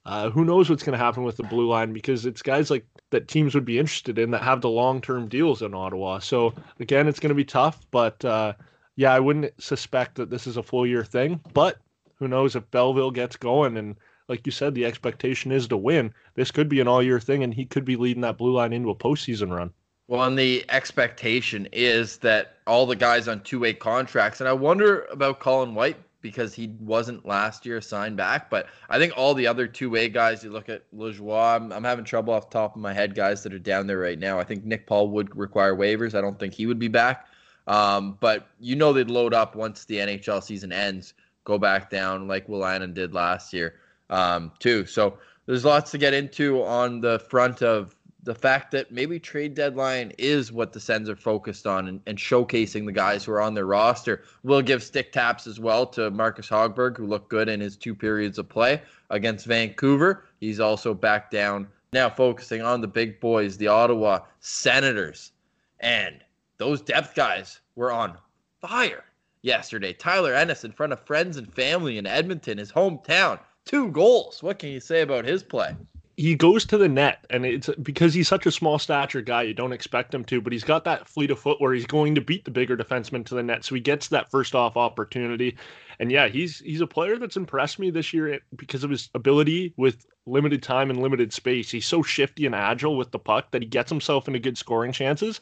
Uh, 0.05 0.29
who 0.29 0.45
knows 0.45 0.69
what's 0.69 0.83
going 0.83 0.97
to 0.97 1.03
happen 1.03 1.23
with 1.23 1.35
the 1.35 1.43
blue 1.43 1.67
line 1.67 1.91
because 1.91 2.25
it's 2.25 2.41
guys 2.41 2.71
like 2.71 2.85
that 3.09 3.27
teams 3.27 3.53
would 3.53 3.65
be 3.65 3.77
interested 3.77 4.17
in 4.17 4.31
that 4.31 4.41
have 4.41 4.61
the 4.61 4.69
long 4.69 5.01
term 5.01 5.27
deals 5.27 5.61
in 5.61 5.73
Ottawa. 5.73 6.19
So 6.19 6.53
again, 6.79 7.09
it's 7.09 7.19
going 7.19 7.31
to 7.31 7.35
be 7.35 7.43
tough, 7.43 7.85
but 7.91 8.23
uh, 8.23 8.53
yeah, 8.95 9.13
I 9.13 9.19
wouldn't 9.19 9.51
suspect 9.61 10.15
that 10.15 10.29
this 10.29 10.47
is 10.47 10.55
a 10.55 10.63
full 10.63 10.87
year 10.87 11.03
thing. 11.03 11.41
But 11.53 11.79
who 12.15 12.29
knows 12.29 12.55
if 12.55 12.71
Belleville 12.71 13.11
gets 13.11 13.35
going 13.35 13.75
and 13.75 13.97
like 14.29 14.45
you 14.45 14.51
said, 14.51 14.75
the 14.75 14.85
expectation 14.85 15.51
is 15.51 15.67
to 15.67 15.77
win. 15.77 16.13
This 16.35 16.51
could 16.51 16.69
be 16.69 16.79
an 16.79 16.87
all 16.87 17.01
year 17.01 17.19
thing, 17.19 17.43
and 17.43 17.53
he 17.53 17.65
could 17.65 17.85
be 17.85 17.95
leading 17.95 18.21
that 18.21 18.37
blue 18.37 18.53
line 18.53 18.73
into 18.73 18.89
a 18.89 18.95
postseason 18.95 19.55
run. 19.55 19.71
Well, 20.07 20.23
and 20.23 20.39
the 20.39 20.63
expectation 20.69 21.67
is 21.73 22.17
that 22.19 22.57
all 22.65 22.85
the 22.85 22.95
guys 22.95 23.27
on 23.27 23.41
two 23.41 23.59
way 23.59 23.73
contracts, 23.73 24.39
and 24.39 24.47
I 24.47 24.53
wonder 24.53 25.01
about 25.11 25.39
Colin 25.39 25.75
White 25.75 25.97
because 26.21 26.53
he 26.53 26.73
wasn't 26.79 27.25
last 27.25 27.65
year 27.65 27.81
signed 27.81 28.15
back, 28.15 28.49
but 28.49 28.67
I 28.89 28.99
think 28.99 29.13
all 29.17 29.33
the 29.33 29.47
other 29.47 29.67
two 29.67 29.89
way 29.89 30.07
guys, 30.07 30.43
you 30.43 30.49
look 30.49 30.69
at 30.69 30.83
Lajoie, 30.95 31.55
I'm, 31.55 31.73
I'm 31.73 31.83
having 31.83 32.05
trouble 32.05 32.33
off 32.33 32.49
top 32.49 32.75
of 32.75 32.81
my 32.81 32.93
head, 32.93 33.15
guys 33.15 33.43
that 33.43 33.53
are 33.53 33.59
down 33.59 33.85
there 33.85 33.99
right 33.99 34.17
now. 34.17 34.39
I 34.39 34.45
think 34.45 34.63
Nick 34.63 34.87
Paul 34.87 35.09
would 35.09 35.35
require 35.35 35.75
waivers. 35.75 36.15
I 36.15 36.21
don't 36.21 36.39
think 36.39 36.53
he 36.53 36.67
would 36.67 36.79
be 36.79 36.87
back. 36.87 37.27
Um, 37.67 38.17
but 38.21 38.47
you 38.61 38.77
know 38.77 38.93
they'd 38.93 39.09
load 39.09 39.33
up 39.33 39.55
once 39.55 39.83
the 39.83 39.97
NHL 39.97 40.41
season 40.41 40.71
ends, 40.71 41.13
go 41.43 41.57
back 41.57 41.89
down 41.89 42.29
like 42.29 42.47
Wolanin 42.47 42.93
did 42.93 43.13
last 43.13 43.51
year, 43.51 43.75
um, 44.09 44.53
too. 44.59 44.85
So 44.85 45.17
there's 45.47 45.65
lots 45.65 45.91
to 45.91 45.97
get 45.97 46.13
into 46.13 46.63
on 46.63 47.01
the 47.01 47.19
front 47.19 47.61
of 47.61 47.96
the 48.23 48.35
fact 48.35 48.71
that 48.71 48.91
maybe 48.91 49.19
trade 49.19 49.53
deadline 49.53 50.11
is 50.17 50.51
what 50.51 50.73
the 50.73 50.79
Sens 50.79 51.09
are 51.09 51.15
focused 51.15 51.65
on 51.65 51.87
and, 51.87 52.01
and, 52.07 52.17
showcasing 52.17 52.85
the 52.85 52.91
guys 52.91 53.23
who 53.23 53.31
are 53.31 53.41
on 53.41 53.53
their 53.53 53.65
roster. 53.65 54.23
We'll 54.43 54.61
give 54.61 54.83
stick 54.83 55.11
taps 55.11 55.47
as 55.47 55.59
well 55.59 55.85
to 55.87 56.11
Marcus 56.11 56.49
Hogberg, 56.49 56.97
who 56.97 57.05
looked 57.05 57.29
good 57.29 57.47
in 57.47 57.59
his 57.59 57.77
two 57.77 57.95
periods 57.95 58.37
of 58.37 58.49
play 58.49 58.81
against 59.09 59.45
Vancouver. 59.45 60.25
He's 60.39 60.59
also 60.59 60.93
back 60.93 61.31
down 61.31 61.67
now, 61.93 62.09
focusing 62.09 62.61
on 62.61 62.81
the 62.81 62.87
big 62.87 63.19
boys, 63.19 63.57
the 63.57 63.67
Ottawa 63.67 64.19
Senators. 64.39 65.31
And 65.79 66.23
those 66.57 66.81
depth 66.81 67.15
guys 67.15 67.61
were 67.75 67.91
on 67.91 68.17
fire 68.59 69.05
yesterday. 69.41 69.93
Tyler 69.93 70.33
Ennis 70.33 70.65
in 70.65 70.71
front 70.71 70.91
of 70.91 70.99
friends 70.99 71.37
and 71.37 71.51
family 71.53 71.97
in 71.97 72.05
Edmonton, 72.05 72.57
his 72.57 72.71
hometown. 72.71 73.39
Two 73.65 73.89
goals. 73.91 74.43
What 74.43 74.59
can 74.59 74.69
you 74.69 74.79
say 74.79 75.01
about 75.01 75.25
his 75.25 75.43
play? 75.43 75.75
He 76.17 76.33
goes 76.33 76.65
to 76.65 76.79
the 76.79 76.89
net 76.89 77.23
and 77.29 77.45
it's 77.45 77.69
because 77.83 78.11
he's 78.11 78.27
such 78.27 78.47
a 78.47 78.51
small 78.51 78.79
stature 78.79 79.21
guy 79.21 79.43
you 79.43 79.53
don't 79.53 79.71
expect 79.71 80.13
him 80.13 80.25
to 80.25 80.41
but 80.41 80.51
he's 80.51 80.63
got 80.63 80.83
that 80.83 81.07
fleet 81.07 81.29
of 81.29 81.39
foot 81.39 81.61
where 81.61 81.73
he's 81.73 81.85
going 81.85 82.15
to 82.15 82.21
beat 82.21 82.43
the 82.43 82.51
bigger 82.51 82.75
defenseman 82.75 83.23
to 83.23 83.35
the 83.35 83.43
net. 83.43 83.63
So 83.63 83.75
he 83.75 83.81
gets 83.81 84.07
that 84.07 84.31
first 84.31 84.55
off 84.55 84.75
opportunity. 84.75 85.55
And 85.99 86.11
yeah 86.11 86.27
he's 86.27 86.59
he's 86.59 86.81
a 86.81 86.87
player 86.87 87.17
that's 87.17 87.37
impressed 87.37 87.77
me 87.77 87.91
this 87.91 88.13
year 88.13 88.39
because 88.55 88.83
of 88.83 88.89
his 88.89 89.09
ability 89.13 89.73
with 89.77 90.07
limited 90.25 90.63
time 90.63 90.89
and 90.89 91.01
limited 91.01 91.31
space. 91.31 91.69
He's 91.69 91.85
so 91.85 92.01
shifty 92.01 92.47
and 92.47 92.55
agile 92.55 92.97
with 92.97 93.11
the 93.11 93.19
puck 93.19 93.51
that 93.51 93.61
he 93.61 93.67
gets 93.67 93.91
himself 93.91 94.27
into 94.27 94.39
good 94.39 94.57
scoring 94.57 94.91
chances. 94.91 95.39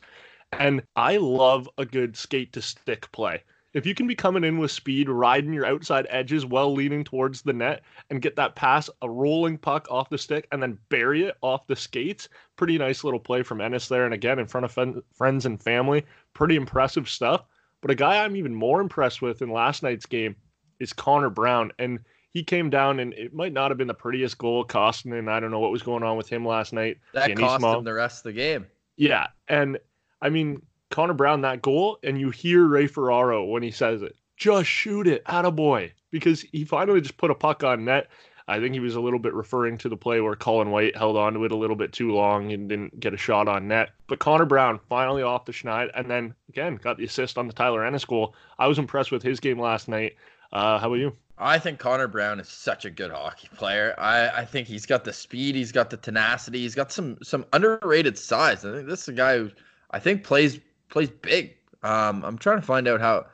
And 0.51 0.83
i 0.97 1.15
love 1.17 1.69
a 1.77 1.85
good 1.85 2.17
skate 2.17 2.51
to 2.53 2.61
stick 2.61 3.09
play 3.13 3.41
if 3.75 3.85
you 3.85 3.93
can 3.93 4.07
be 4.07 4.15
coming 4.15 4.45
in 4.45 4.57
with 4.57 4.71
speed, 4.71 5.09
riding 5.09 5.51
your 5.51 5.65
outside 5.65 6.07
edges 6.09 6.45
while 6.45 6.73
leaning 6.73 7.03
towards 7.03 7.41
the 7.41 7.51
net 7.51 7.83
and 8.09 8.21
get 8.21 8.37
that 8.37 8.55
pass, 8.55 8.89
a 9.01 9.09
rolling 9.09 9.57
puck 9.57 9.85
off 9.91 10.09
the 10.09 10.17
stick, 10.17 10.47
and 10.53 10.63
then 10.63 10.79
bury 10.87 11.23
it 11.23 11.35
off 11.41 11.67
the 11.67 11.75
skates, 11.75 12.29
pretty 12.55 12.77
nice 12.77 13.03
little 13.03 13.19
play 13.19 13.43
from 13.43 13.59
Ennis 13.59 13.89
there. 13.89 14.05
And 14.05 14.13
again, 14.13 14.39
in 14.39 14.47
front 14.47 14.63
of 14.63 15.03
friends 15.13 15.45
and 15.45 15.61
family, 15.61 16.05
pretty 16.33 16.55
impressive 16.55 17.09
stuff. 17.09 17.43
But 17.81 17.91
a 17.91 17.95
guy 17.95 18.23
I'm 18.23 18.37
even 18.37 18.55
more 18.55 18.79
impressed 18.79 19.21
with 19.21 19.41
in 19.41 19.51
last 19.51 19.83
night's 19.83 20.05
game 20.05 20.37
is 20.79 20.93
Connor 20.93 21.29
Brown. 21.29 21.73
And 21.77 21.99
he 22.31 22.43
came 22.43 22.69
down, 22.69 23.01
and 23.01 23.13
it 23.13 23.33
might 23.33 23.51
not 23.51 23.71
have 23.71 23.77
been 23.77 23.87
the 23.87 23.93
prettiest 23.93 24.37
goal, 24.37 24.63
costing, 24.63 25.11
and 25.11 25.29
I 25.29 25.41
don't 25.41 25.51
know 25.51 25.59
what 25.59 25.71
was 25.71 25.83
going 25.83 26.01
on 26.01 26.15
with 26.15 26.29
him 26.29 26.47
last 26.47 26.71
night. 26.71 26.97
That 27.13 27.35
cost 27.37 27.61
him 27.61 27.83
the 27.83 27.93
rest 27.93 28.19
of 28.19 28.23
the 28.23 28.33
game. 28.39 28.67
Yeah. 28.95 29.27
And 29.49 29.79
I 30.21 30.29
mean, 30.29 30.61
Connor 30.95 31.13
Brown 31.13 31.41
that 31.41 31.61
goal, 31.61 31.99
and 32.03 32.17
you 32.17 32.29
hear 32.29 32.65
Ray 32.65 32.87
Ferraro 32.87 33.43
when 33.43 33.61
he 33.61 33.69
says 33.69 34.01
it, 34.01 34.15
just 34.37 34.69
shoot 34.69 35.07
it, 35.07 35.25
attaboy, 35.25 35.91
because 36.09 36.39
he 36.39 36.63
finally 36.63 37.01
just 37.01 37.17
put 37.17 37.29
a 37.29 37.35
puck 37.35 37.65
on 37.65 37.83
net. 37.83 38.07
I 38.47 38.61
think 38.61 38.73
he 38.73 38.79
was 38.79 38.95
a 38.95 39.01
little 39.01 39.19
bit 39.19 39.33
referring 39.33 39.77
to 39.79 39.89
the 39.89 39.97
play 39.97 40.21
where 40.21 40.37
Colin 40.37 40.71
White 40.71 40.95
held 40.95 41.17
on 41.17 41.33
to 41.33 41.43
it 41.43 41.51
a 41.51 41.57
little 41.57 41.75
bit 41.75 41.91
too 41.91 42.13
long 42.13 42.53
and 42.53 42.69
didn't 42.69 42.97
get 42.97 43.13
a 43.13 43.17
shot 43.17 43.49
on 43.49 43.67
net. 43.67 43.89
But 44.07 44.19
Connor 44.19 44.45
Brown 44.45 44.79
finally 44.87 45.21
off 45.21 45.43
the 45.43 45.51
schneid 45.51 45.89
and 45.95 46.09
then 46.09 46.33
again 46.47 46.77
got 46.77 46.95
the 46.95 47.03
assist 47.03 47.37
on 47.37 47.47
the 47.47 47.53
Tyler 47.53 47.83
Ennis 47.83 48.05
goal. 48.05 48.33
I 48.57 48.67
was 48.67 48.79
impressed 48.79 49.11
with 49.11 49.21
his 49.21 49.41
game 49.41 49.59
last 49.59 49.89
night. 49.89 50.15
Uh, 50.53 50.79
how 50.79 50.87
about 50.87 50.99
you? 50.99 51.13
I 51.37 51.59
think 51.59 51.77
Connor 51.77 52.07
Brown 52.07 52.39
is 52.39 52.47
such 52.47 52.85
a 52.85 52.89
good 52.89 53.11
hockey 53.11 53.49
player. 53.57 53.95
I, 53.97 54.29
I 54.29 54.45
think 54.45 54.69
he's 54.69 54.85
got 54.85 55.03
the 55.03 55.11
speed, 55.11 55.55
he's 55.55 55.73
got 55.73 55.89
the 55.89 55.97
tenacity, 55.97 56.59
he's 56.59 56.75
got 56.75 56.93
some 56.93 57.17
some 57.21 57.45
underrated 57.51 58.17
size. 58.17 58.63
I 58.63 58.71
think 58.71 58.87
this 58.87 59.01
is 59.01 59.09
a 59.09 59.13
guy 59.13 59.39
who 59.39 59.51
I 59.91 59.99
think 59.99 60.23
plays 60.23 60.61
plays 60.89 61.09
big. 61.09 61.55
Um, 61.83 62.23
I'm 62.23 62.37
trying 62.37 62.59
to 62.59 62.65
find 62.65 62.87
out 62.87 62.99
how 63.01 63.27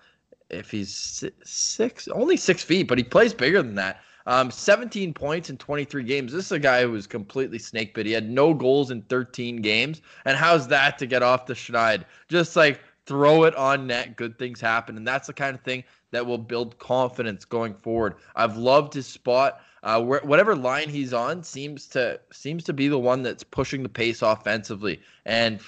if 0.49 0.69
he's 0.69 1.23
six, 1.43 2.07
only 2.09 2.37
six 2.37 2.61
feet, 2.63 2.87
but 2.87 2.97
he 2.97 3.03
plays 3.03 3.33
bigger 3.33 3.61
than 3.61 3.75
that. 3.75 4.01
Um, 4.27 4.51
17 4.51 5.13
points 5.13 5.49
in 5.49 5.57
23 5.57 6.03
games. 6.03 6.31
This 6.31 6.45
is 6.45 6.51
a 6.51 6.59
guy 6.59 6.83
who 6.83 6.91
was 6.91 7.07
completely 7.07 7.57
snake 7.57 7.93
bit. 7.93 8.05
He 8.05 8.11
had 8.11 8.29
no 8.29 8.53
goals 8.53 8.91
in 8.91 9.01
13 9.03 9.61
games. 9.61 10.01
And 10.25 10.37
how's 10.37 10.67
that 10.67 10.99
to 10.99 11.07
get 11.07 11.23
off 11.23 11.47
the 11.47 11.53
schneid? 11.53 12.03
Just 12.27 12.55
like 12.55 12.81
throw 13.05 13.43
it 13.45 13.55
on 13.55 13.87
net, 13.87 14.15
good 14.15 14.37
things 14.37 14.61
happen. 14.61 14.95
And 14.95 15.07
that's 15.07 15.27
the 15.27 15.33
kind 15.33 15.55
of 15.55 15.61
thing 15.61 15.83
that 16.11 16.25
will 16.25 16.37
build 16.37 16.77
confidence 16.77 17.45
going 17.45 17.73
forward. 17.73 18.15
I've 18.35 18.57
loved 18.57 18.93
his 18.93 19.07
spot. 19.07 19.61
Uh, 19.83 19.99
where, 19.99 20.19
whatever 20.19 20.55
line 20.55 20.89
he's 20.89 21.11
on 21.11 21.43
seems 21.43 21.87
to 21.87 22.19
seems 22.31 22.63
to 22.63 22.71
be 22.71 22.87
the 22.87 22.99
one 22.99 23.23
that's 23.23 23.43
pushing 23.43 23.81
the 23.81 23.89
pace 23.89 24.21
offensively. 24.21 25.01
And 25.25 25.59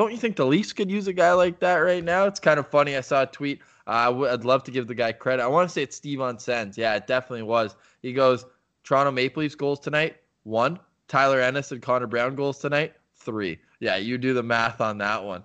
don't 0.00 0.12
you 0.12 0.16
think 0.16 0.36
the 0.36 0.46
Leafs 0.46 0.72
could 0.72 0.90
use 0.90 1.08
a 1.08 1.12
guy 1.12 1.34
like 1.34 1.60
that 1.60 1.76
right 1.76 2.02
now? 2.02 2.24
It's 2.24 2.40
kind 2.40 2.58
of 2.58 2.66
funny. 2.66 2.96
I 2.96 3.02
saw 3.02 3.24
a 3.24 3.26
tweet. 3.26 3.60
Uh, 3.86 4.28
I'd 4.30 4.46
love 4.46 4.64
to 4.64 4.70
give 4.70 4.86
the 4.86 4.94
guy 4.94 5.12
credit. 5.12 5.42
I 5.42 5.46
want 5.46 5.68
to 5.68 5.72
say 5.74 5.82
it's 5.82 5.94
Steven 5.94 6.38
Sens. 6.38 6.78
Yeah, 6.78 6.94
it 6.94 7.06
definitely 7.06 7.42
was. 7.42 7.76
He 8.00 8.14
goes, 8.14 8.46
Toronto 8.82 9.10
Maple 9.10 9.42
Leafs 9.42 9.54
goals 9.54 9.78
tonight, 9.78 10.16
one. 10.44 10.80
Tyler 11.06 11.42
Ennis 11.42 11.70
and 11.70 11.82
Connor 11.82 12.06
Brown 12.06 12.34
goals 12.34 12.60
tonight, 12.60 12.94
three. 13.14 13.58
Yeah, 13.80 13.96
you 13.96 14.16
do 14.16 14.32
the 14.32 14.42
math 14.42 14.80
on 14.80 14.96
that 14.98 15.22
one. 15.22 15.42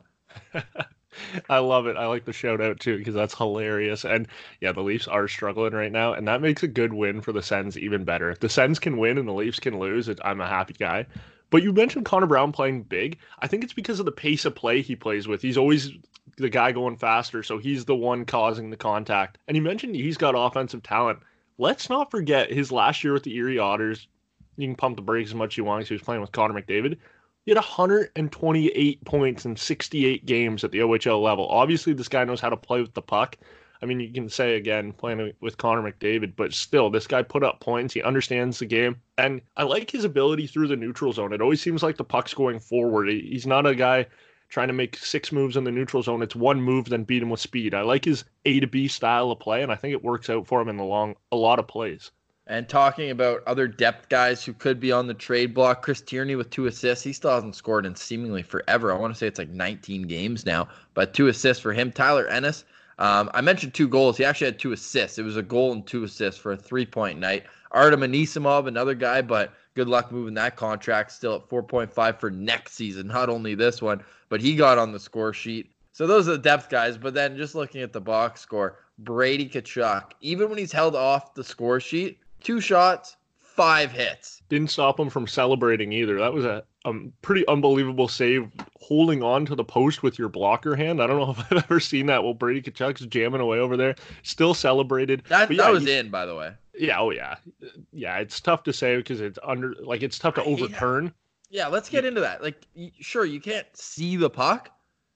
I 1.49 1.57
love 1.57 1.87
it. 1.87 1.97
I 1.97 2.05
like 2.05 2.23
the 2.23 2.31
shout 2.31 2.61
out 2.61 2.79
too 2.79 2.97
because 2.97 3.13
that's 3.13 3.35
hilarious. 3.35 4.05
And 4.05 4.25
yeah, 4.61 4.71
the 4.71 4.83
Leafs 4.83 5.09
are 5.09 5.27
struggling 5.27 5.73
right 5.73 5.91
now, 5.91 6.13
and 6.13 6.29
that 6.29 6.39
makes 6.39 6.63
a 6.63 6.69
good 6.69 6.93
win 6.93 7.19
for 7.19 7.33
the 7.33 7.43
Sens 7.43 7.77
even 7.77 8.05
better. 8.05 8.31
If 8.31 8.39
the 8.39 8.47
Sens 8.47 8.79
can 8.79 8.95
win 8.95 9.17
and 9.17 9.27
the 9.27 9.33
Leafs 9.33 9.59
can 9.59 9.79
lose, 9.79 10.07
it, 10.07 10.19
I'm 10.23 10.39
a 10.39 10.47
happy 10.47 10.75
guy. 10.79 11.07
But 11.55 11.63
you 11.63 11.71
mentioned 11.71 12.03
Connor 12.03 12.25
Brown 12.25 12.51
playing 12.51 12.83
big. 12.83 13.17
I 13.39 13.47
think 13.47 13.63
it's 13.63 13.71
because 13.71 14.01
of 14.01 14.05
the 14.05 14.11
pace 14.11 14.43
of 14.43 14.55
play 14.55 14.81
he 14.81 14.97
plays 14.97 15.25
with. 15.25 15.41
He's 15.41 15.57
always 15.57 15.89
the 16.35 16.49
guy 16.49 16.73
going 16.73 16.97
faster, 16.97 17.43
so 17.43 17.57
he's 17.57 17.85
the 17.85 17.95
one 17.95 18.25
causing 18.25 18.71
the 18.71 18.75
contact. 18.75 19.37
And 19.47 19.55
you 19.55 19.63
mentioned 19.63 19.95
he's 19.95 20.17
got 20.17 20.35
offensive 20.37 20.83
talent. 20.83 21.19
Let's 21.57 21.89
not 21.89 22.11
forget 22.11 22.51
his 22.51 22.73
last 22.73 23.05
year 23.05 23.13
with 23.13 23.23
the 23.23 23.33
Erie 23.37 23.57
Otters. 23.57 24.09
You 24.57 24.67
can 24.67 24.75
pump 24.75 24.97
the 24.97 25.01
brakes 25.01 25.29
as 25.29 25.35
much 25.35 25.53
as 25.53 25.57
you 25.57 25.63
want 25.63 25.79
because 25.79 25.87
he 25.87 25.95
was 25.95 26.01
playing 26.01 26.19
with 26.19 26.33
Connor 26.33 26.61
McDavid. 26.61 26.97
He 27.45 27.51
had 27.51 27.55
128 27.55 29.05
points 29.05 29.45
in 29.45 29.55
68 29.55 30.25
games 30.25 30.65
at 30.65 30.71
the 30.71 30.79
OHL 30.79 31.23
level. 31.23 31.47
Obviously, 31.47 31.93
this 31.93 32.09
guy 32.09 32.25
knows 32.25 32.41
how 32.41 32.49
to 32.49 32.57
play 32.57 32.81
with 32.81 32.93
the 32.93 33.01
puck. 33.01 33.37
I 33.81 33.85
mean, 33.85 33.99
you 33.99 34.11
can 34.11 34.29
say 34.29 34.55
again, 34.55 34.93
playing 34.93 35.33
with 35.41 35.57
Connor 35.57 35.81
McDavid, 35.81 36.35
but 36.35 36.53
still, 36.53 36.89
this 36.89 37.07
guy 37.07 37.21
put 37.21 37.43
up 37.43 37.59
points. 37.59 37.93
He 37.93 38.01
understands 38.01 38.59
the 38.59 38.65
game. 38.65 39.01
And 39.17 39.41
I 39.57 39.63
like 39.63 39.91
his 39.91 40.05
ability 40.05 40.47
through 40.47 40.67
the 40.67 40.75
neutral 40.75 41.13
zone. 41.13 41.33
It 41.33 41.41
always 41.41 41.61
seems 41.61 41.83
like 41.83 41.97
the 41.97 42.03
puck's 42.03 42.33
going 42.33 42.59
forward. 42.59 43.09
He's 43.09 43.47
not 43.47 43.65
a 43.65 43.75
guy 43.75 44.07
trying 44.49 44.67
to 44.67 44.73
make 44.73 44.95
six 44.95 45.31
moves 45.31 45.57
in 45.57 45.63
the 45.63 45.71
neutral 45.71 46.03
zone. 46.03 46.21
It's 46.21 46.35
one 46.35 46.61
move, 46.61 46.85
then 46.85 47.03
beat 47.03 47.23
him 47.23 47.29
with 47.29 47.39
speed. 47.39 47.73
I 47.73 47.81
like 47.81 48.05
his 48.05 48.23
A 48.45 48.59
to 48.59 48.67
B 48.67 48.87
style 48.87 49.31
of 49.31 49.39
play, 49.39 49.63
and 49.63 49.71
I 49.71 49.75
think 49.75 49.91
it 49.91 50.03
works 50.03 50.29
out 50.29 50.47
for 50.47 50.61
him 50.61 50.69
in 50.69 50.77
the 50.77 50.83
long 50.83 51.15
a 51.31 51.35
lot 51.35 51.59
of 51.59 51.67
plays. 51.67 52.11
And 52.47 52.69
talking 52.69 53.09
about 53.09 53.41
other 53.47 53.67
depth 53.67 54.07
guys 54.07 54.45
who 54.45 54.53
could 54.53 54.79
be 54.79 54.91
on 54.91 55.07
the 55.07 55.15
trade 55.15 55.55
block, 55.55 55.81
Chris 55.81 55.99
Tierney 55.99 56.35
with 56.35 56.51
two 56.51 56.67
assists. 56.67 57.03
He 57.03 57.11
still 57.11 57.31
hasn't 57.31 57.55
scored 57.55 57.87
in 57.87 57.95
seemingly 57.95 58.43
forever. 58.43 58.93
I 58.93 58.99
want 58.99 59.13
to 59.13 59.17
say 59.17 59.25
it's 59.25 59.39
like 59.39 59.49
19 59.49 60.03
games 60.03 60.45
now, 60.45 60.67
but 60.93 61.15
two 61.15 61.27
assists 61.27 61.61
for 61.61 61.73
him. 61.73 61.91
Tyler 61.91 62.27
Ennis. 62.27 62.63
Um, 62.97 63.29
I 63.33 63.41
mentioned 63.41 63.73
two 63.73 63.87
goals. 63.87 64.17
He 64.17 64.25
actually 64.25 64.45
had 64.45 64.59
two 64.59 64.71
assists. 64.71 65.17
It 65.17 65.23
was 65.23 65.37
a 65.37 65.43
goal 65.43 65.73
and 65.73 65.85
two 65.85 66.03
assists 66.03 66.39
for 66.39 66.53
a 66.53 66.57
three 66.57 66.85
point 66.85 67.19
night. 67.19 67.45
Artem 67.71 68.01
Anisimov, 68.01 68.67
another 68.67 68.95
guy, 68.95 69.21
but 69.21 69.53
good 69.73 69.89
luck 69.89 70.11
moving 70.11 70.33
that 70.35 70.55
contract 70.55 71.11
still 71.11 71.35
at 71.35 71.49
4.5 71.49 72.19
for 72.19 72.31
next 72.31 72.73
season. 72.73 73.07
Not 73.07 73.29
only 73.29 73.53
this 73.53 73.81
one, 73.81 74.03
but 74.29 74.41
he 74.41 74.55
got 74.55 74.77
on 74.77 74.93
the 74.93 74.99
score 74.99 75.33
sheet. 75.33 75.71
So 75.91 76.07
those 76.07 76.27
are 76.27 76.33
the 76.33 76.37
depth 76.37 76.69
guys. 76.69 76.97
But 76.97 77.13
then 77.13 77.35
just 77.35 77.55
looking 77.55 77.81
at 77.81 77.91
the 77.91 78.01
box 78.01 78.41
score, 78.41 78.79
Brady 78.99 79.49
Tkachuk, 79.49 80.11
even 80.21 80.49
when 80.49 80.57
he's 80.57 80.71
held 80.71 80.95
off 80.95 81.33
the 81.33 81.43
score 81.43 81.81
sheet, 81.81 82.19
two 82.41 82.61
shots, 82.61 83.17
five 83.37 83.91
hits. 83.91 84.41
Didn't 84.47 84.71
stop 84.71 84.99
him 84.99 85.09
from 85.09 85.27
celebrating 85.27 85.91
either. 85.91 86.17
That 86.19 86.33
was 86.33 86.45
a, 86.45 86.63
a 86.85 86.93
pretty 87.21 87.45
unbelievable 87.47 88.07
save, 88.07 88.49
holding 88.79 89.23
on 89.23 89.45
to 89.47 89.55
the 89.55 89.63
post 89.63 90.03
with 90.03 90.19
your 90.19 90.29
blocker 90.29 90.75
hand. 90.75 91.01
I 91.01 91.07
don't 91.07 91.17
know 91.19 91.31
if 91.37 91.51
I've 91.51 91.63
ever 91.63 91.79
seen 91.79 92.05
that. 92.05 92.23
Well, 92.23 92.33
Brady 92.33 92.61
Tkachuk's 92.61 93.05
jamming 93.07 93.41
away 93.41 93.59
over 93.59 93.75
there, 93.75 93.95
still 94.23 94.53
celebrated. 94.53 95.23
That, 95.27 95.51
yeah, 95.51 95.63
that 95.63 95.71
was 95.71 95.87
in, 95.87 96.09
by 96.09 96.25
the 96.25 96.35
way. 96.35 96.53
Yeah, 96.77 96.99
oh 96.99 97.09
yeah, 97.09 97.35
yeah. 97.91 98.17
It's 98.17 98.39
tough 98.39 98.63
to 98.63 98.73
say 98.73 98.97
because 98.97 99.21
it's 99.21 99.39
under, 99.43 99.75
like 99.81 100.03
it's 100.03 100.19
tough 100.19 100.35
to 100.35 100.43
overturn. 100.43 101.13
Yeah, 101.49 101.67
let's 101.67 101.89
get 101.89 102.05
into 102.05 102.21
that. 102.21 102.43
Like, 102.43 102.67
sure, 102.99 103.25
you 103.25 103.39
can't 103.39 103.67
see 103.73 104.17
the 104.17 104.29
puck, 104.29 104.71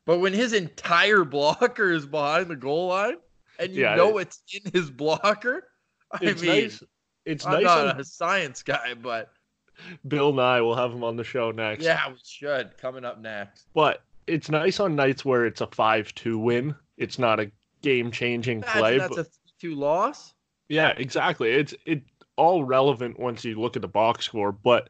but 0.06 0.20
when 0.20 0.34
his 0.34 0.54
entire 0.54 1.24
blocker 1.26 1.92
is 1.92 2.06
behind 2.06 2.48
the 2.48 2.56
goal 2.56 2.88
line, 2.88 3.18
and 3.60 3.74
you 3.74 3.82
yeah, 3.84 3.96
know 3.96 4.18
it, 4.18 4.22
it's 4.22 4.64
in 4.66 4.72
his 4.72 4.90
blocker, 4.90 5.68
I 6.12 6.20
it's 6.22 6.42
mean, 6.42 6.52
nice. 6.52 6.84
it's 7.26 7.46
I'm 7.46 7.54
nice. 7.54 7.64
not 7.64 7.88
on... 7.88 8.00
a 8.00 8.04
science 8.06 8.64
guy, 8.64 8.94
but 8.94 9.32
Bill 10.08 10.34
Nye, 10.34 10.62
we'll 10.62 10.76
have 10.76 10.92
him 10.92 11.04
on 11.04 11.16
the 11.16 11.24
show 11.24 11.52
next. 11.52 11.84
Yeah, 11.84 12.10
we 12.10 12.16
should 12.24 12.78
coming 12.78 13.06
up 13.06 13.20
next. 13.20 13.68
But 13.74 14.04
it's 14.28 14.50
nice 14.50 14.80
on 14.80 14.96
nights 14.96 15.26
where 15.26 15.46
it's 15.46 15.62
a 15.62 15.68
five-two 15.68 16.38
win. 16.38 16.76
It's 16.98 17.20
not 17.20 17.40
a 17.40 17.52
game-changing 17.82 18.62
play. 18.64 18.98
That's 18.98 19.16
but... 19.16 19.26
a 19.26 19.30
two 19.60 19.76
loss. 19.76 20.34
Yeah, 20.68 20.94
exactly. 20.98 21.52
It's 21.52 21.74
it 21.86 22.04
all 22.36 22.64
relevant 22.64 23.20
once 23.20 23.44
you 23.44 23.60
look 23.60 23.76
at 23.76 23.82
the 23.82 23.88
box 23.88 24.26
score, 24.26 24.52
but 24.52 24.90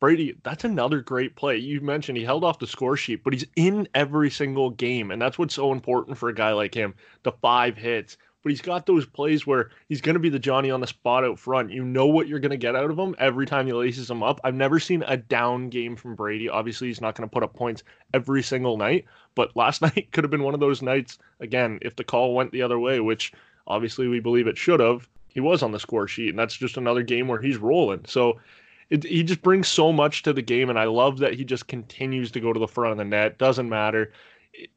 Brady, 0.00 0.38
that's 0.44 0.64
another 0.64 1.00
great 1.00 1.34
play. 1.34 1.56
You 1.56 1.80
mentioned 1.80 2.16
he 2.16 2.24
held 2.24 2.44
off 2.44 2.60
the 2.60 2.66
score 2.66 2.96
sheet, 2.96 3.24
but 3.24 3.32
he's 3.32 3.46
in 3.56 3.88
every 3.94 4.30
single 4.30 4.70
game, 4.70 5.10
and 5.10 5.20
that's 5.20 5.38
what's 5.38 5.54
so 5.54 5.72
important 5.72 6.16
for 6.16 6.28
a 6.28 6.34
guy 6.34 6.52
like 6.52 6.72
him. 6.72 6.94
The 7.24 7.32
five 7.32 7.76
hits, 7.76 8.16
but 8.48 8.52
he's 8.52 8.62
got 8.62 8.86
those 8.86 9.04
plays 9.04 9.46
where 9.46 9.68
he's 9.90 10.00
going 10.00 10.14
to 10.14 10.20
be 10.20 10.30
the 10.30 10.38
Johnny 10.38 10.70
on 10.70 10.80
the 10.80 10.86
spot 10.86 11.22
out 11.22 11.38
front. 11.38 11.70
You 11.70 11.84
know 11.84 12.06
what 12.06 12.28
you're 12.28 12.38
going 12.38 12.50
to 12.50 12.56
get 12.56 12.74
out 12.74 12.90
of 12.90 12.98
him 12.98 13.14
every 13.18 13.44
time 13.44 13.66
he 13.66 13.74
laces 13.74 14.10
him 14.10 14.22
up. 14.22 14.40
I've 14.42 14.54
never 14.54 14.80
seen 14.80 15.04
a 15.06 15.18
down 15.18 15.68
game 15.68 15.96
from 15.96 16.14
Brady. 16.14 16.48
Obviously, 16.48 16.88
he's 16.88 17.02
not 17.02 17.14
going 17.14 17.28
to 17.28 17.32
put 17.32 17.42
up 17.42 17.52
points 17.52 17.82
every 18.14 18.42
single 18.42 18.78
night, 18.78 19.04
but 19.34 19.54
last 19.54 19.82
night 19.82 20.08
could 20.12 20.24
have 20.24 20.30
been 20.30 20.44
one 20.44 20.54
of 20.54 20.60
those 20.60 20.80
nights 20.80 21.18
again 21.40 21.78
if 21.82 21.94
the 21.94 22.04
call 22.04 22.34
went 22.34 22.50
the 22.50 22.62
other 22.62 22.78
way, 22.78 23.00
which 23.00 23.34
obviously 23.66 24.08
we 24.08 24.18
believe 24.18 24.46
it 24.46 24.56
should 24.56 24.80
have 24.80 25.06
he 25.28 25.40
was 25.40 25.62
on 25.62 25.72
the 25.72 25.78
score 25.78 26.08
sheet, 26.08 26.30
and 26.30 26.38
that's 26.38 26.56
just 26.56 26.78
another 26.78 27.02
game 27.02 27.28
where 27.28 27.42
he's 27.42 27.58
rolling. 27.58 28.00
So 28.06 28.40
it, 28.88 29.04
he 29.04 29.22
just 29.22 29.42
brings 29.42 29.68
so 29.68 29.92
much 29.92 30.22
to 30.22 30.32
the 30.32 30.40
game, 30.40 30.70
and 30.70 30.78
I 30.78 30.84
love 30.84 31.18
that 31.18 31.34
he 31.34 31.44
just 31.44 31.68
continues 31.68 32.30
to 32.30 32.40
go 32.40 32.54
to 32.54 32.58
the 32.58 32.66
front 32.66 32.92
of 32.92 32.96
the 32.96 33.04
net. 33.04 33.36
Doesn't 33.36 33.68
matter. 33.68 34.10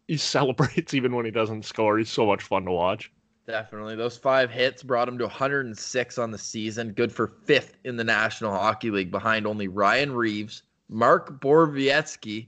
He 0.10 0.18
celebrates 0.18 0.94
even 0.94 1.16
when 1.16 1.24
he 1.24 1.32
doesn't 1.32 1.64
score. 1.64 1.98
He's 1.98 2.10
so 2.10 2.26
much 2.26 2.44
fun 2.44 2.66
to 2.66 2.72
watch. 2.72 3.10
Definitely. 3.48 3.96
Those 3.96 4.18
five 4.18 4.52
hits 4.52 4.84
brought 4.84 5.08
him 5.08 5.18
to 5.18 5.26
106 5.26 6.18
on 6.18 6.32
the 6.32 6.38
season, 6.38 6.94
good 6.94 7.12
for 7.12 7.28
fifth 7.28 7.78
in 7.84 7.98
the 7.98 8.04
National 8.04 8.52
Hockey 8.52 8.92
League, 8.92 9.12
behind 9.12 9.48
only 9.48 9.68
Ryan 9.68 10.14
Reaves, 10.14 10.64
Mark 10.90 11.42
Borowiecki, 11.42 12.48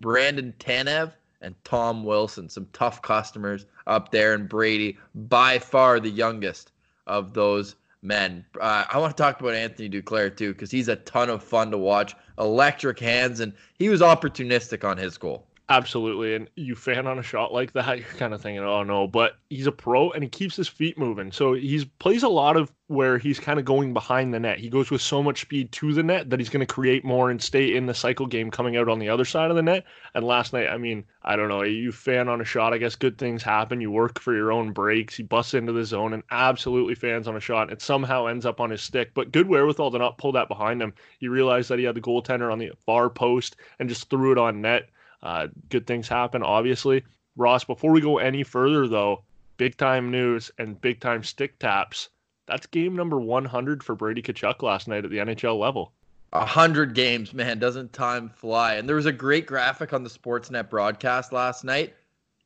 Brandon 0.00 0.54
Tanev, 0.58 1.12
and 1.40 1.54
Tom 1.64 2.04
Wilson. 2.04 2.48
Some 2.48 2.68
tough 2.72 3.02
customers 3.02 3.66
up 3.86 4.10
there, 4.12 4.34
and 4.34 4.48
Brady, 4.48 4.96
by 5.14 5.58
far 5.58 5.98
the 5.98 6.10
youngest 6.10 6.70
of 7.06 7.34
those 7.34 7.74
men. 8.02 8.44
Uh, 8.60 8.84
I 8.88 8.98
want 8.98 9.16
to 9.16 9.20
talk 9.20 9.40
about 9.40 9.54
Anthony 9.54 9.88
Duclair 9.88 10.34
too, 10.34 10.52
because 10.52 10.70
he's 10.70 10.88
a 10.88 10.96
ton 10.96 11.30
of 11.30 11.42
fun 11.42 11.72
to 11.72 11.78
watch. 11.78 12.14
Electric 12.38 13.00
hands, 13.00 13.40
and 13.40 13.52
he 13.78 13.88
was 13.88 14.00
opportunistic 14.00 14.88
on 14.88 14.96
his 14.96 15.18
goal. 15.18 15.47
Absolutely. 15.70 16.34
And 16.34 16.48
you 16.56 16.74
fan 16.74 17.06
on 17.06 17.18
a 17.18 17.22
shot 17.22 17.52
like 17.52 17.72
that, 17.72 17.98
you're 17.98 18.06
kind 18.16 18.32
of 18.32 18.40
thinking, 18.40 18.64
oh 18.64 18.84
no, 18.84 19.06
but 19.06 19.36
he's 19.50 19.66
a 19.66 19.72
pro 19.72 20.10
and 20.12 20.22
he 20.22 20.28
keeps 20.30 20.56
his 20.56 20.66
feet 20.66 20.96
moving. 20.96 21.30
So 21.30 21.52
he 21.52 21.84
plays 21.98 22.22
a 22.22 22.28
lot 22.28 22.56
of 22.56 22.72
where 22.86 23.18
he's 23.18 23.38
kind 23.38 23.58
of 23.58 23.66
going 23.66 23.92
behind 23.92 24.32
the 24.32 24.40
net. 24.40 24.58
He 24.58 24.70
goes 24.70 24.90
with 24.90 25.02
so 25.02 25.22
much 25.22 25.42
speed 25.42 25.70
to 25.72 25.92
the 25.92 26.02
net 26.02 26.30
that 26.30 26.40
he's 26.40 26.48
going 26.48 26.66
to 26.66 26.74
create 26.74 27.04
more 27.04 27.30
and 27.30 27.42
stay 27.42 27.76
in 27.76 27.84
the 27.84 27.92
cycle 27.92 28.24
game 28.24 28.50
coming 28.50 28.78
out 28.78 28.88
on 28.88 28.98
the 28.98 29.10
other 29.10 29.26
side 29.26 29.50
of 29.50 29.56
the 29.56 29.62
net. 29.62 29.84
And 30.14 30.24
last 30.24 30.54
night, 30.54 30.68
I 30.68 30.78
mean, 30.78 31.04
I 31.22 31.36
don't 31.36 31.48
know, 31.50 31.62
you 31.64 31.92
fan 31.92 32.28
on 32.30 32.40
a 32.40 32.46
shot, 32.46 32.72
I 32.72 32.78
guess 32.78 32.96
good 32.96 33.18
things 33.18 33.42
happen. 33.42 33.82
You 33.82 33.90
work 33.90 34.18
for 34.20 34.34
your 34.34 34.50
own 34.50 34.72
breaks. 34.72 35.16
He 35.16 35.22
busts 35.22 35.52
into 35.52 35.72
the 35.72 35.84
zone 35.84 36.14
and 36.14 36.22
absolutely 36.30 36.94
fans 36.94 37.28
on 37.28 37.36
a 37.36 37.40
shot. 37.40 37.70
It 37.70 37.82
somehow 37.82 38.24
ends 38.24 38.46
up 38.46 38.58
on 38.58 38.70
his 38.70 38.80
stick, 38.80 39.10
but 39.12 39.32
good 39.32 39.48
wherewithal 39.48 39.90
to 39.90 39.98
not 39.98 40.16
pull 40.16 40.32
that 40.32 40.48
behind 40.48 40.80
him. 40.80 40.94
He 41.18 41.28
realized 41.28 41.68
that 41.68 41.78
he 41.78 41.84
had 41.84 41.94
the 41.94 42.00
goaltender 42.00 42.50
on 42.50 42.58
the 42.58 42.72
far 42.86 43.10
post 43.10 43.56
and 43.78 43.86
just 43.90 44.08
threw 44.08 44.32
it 44.32 44.38
on 44.38 44.62
net 44.62 44.88
uh, 45.22 45.48
good 45.68 45.86
things 45.86 46.08
happen, 46.08 46.42
obviously. 46.42 47.04
Ross, 47.36 47.64
before 47.64 47.92
we 47.92 48.00
go 48.00 48.18
any 48.18 48.42
further, 48.42 48.88
though, 48.88 49.22
big 49.56 49.76
time 49.76 50.10
news 50.10 50.50
and 50.58 50.80
big 50.80 51.00
time 51.00 51.22
stick 51.22 51.58
taps. 51.58 52.08
that's 52.46 52.66
game 52.66 52.96
number 52.96 53.20
100 53.20 53.82
for 53.82 53.94
Brady 53.94 54.22
Tkachuk 54.22 54.62
last 54.62 54.88
night 54.88 55.04
at 55.04 55.10
the 55.10 55.18
NHL 55.18 55.58
level. 55.58 55.92
A 56.32 56.44
hundred 56.44 56.94
games, 56.94 57.32
man, 57.32 57.58
doesn't 57.58 57.92
time 57.92 58.28
fly? 58.28 58.74
And 58.74 58.88
there 58.88 58.96
was 58.96 59.06
a 59.06 59.12
great 59.12 59.46
graphic 59.46 59.92
on 59.92 60.02
the 60.02 60.10
Sportsnet 60.10 60.68
broadcast 60.68 61.32
last 61.32 61.64
night. 61.64 61.94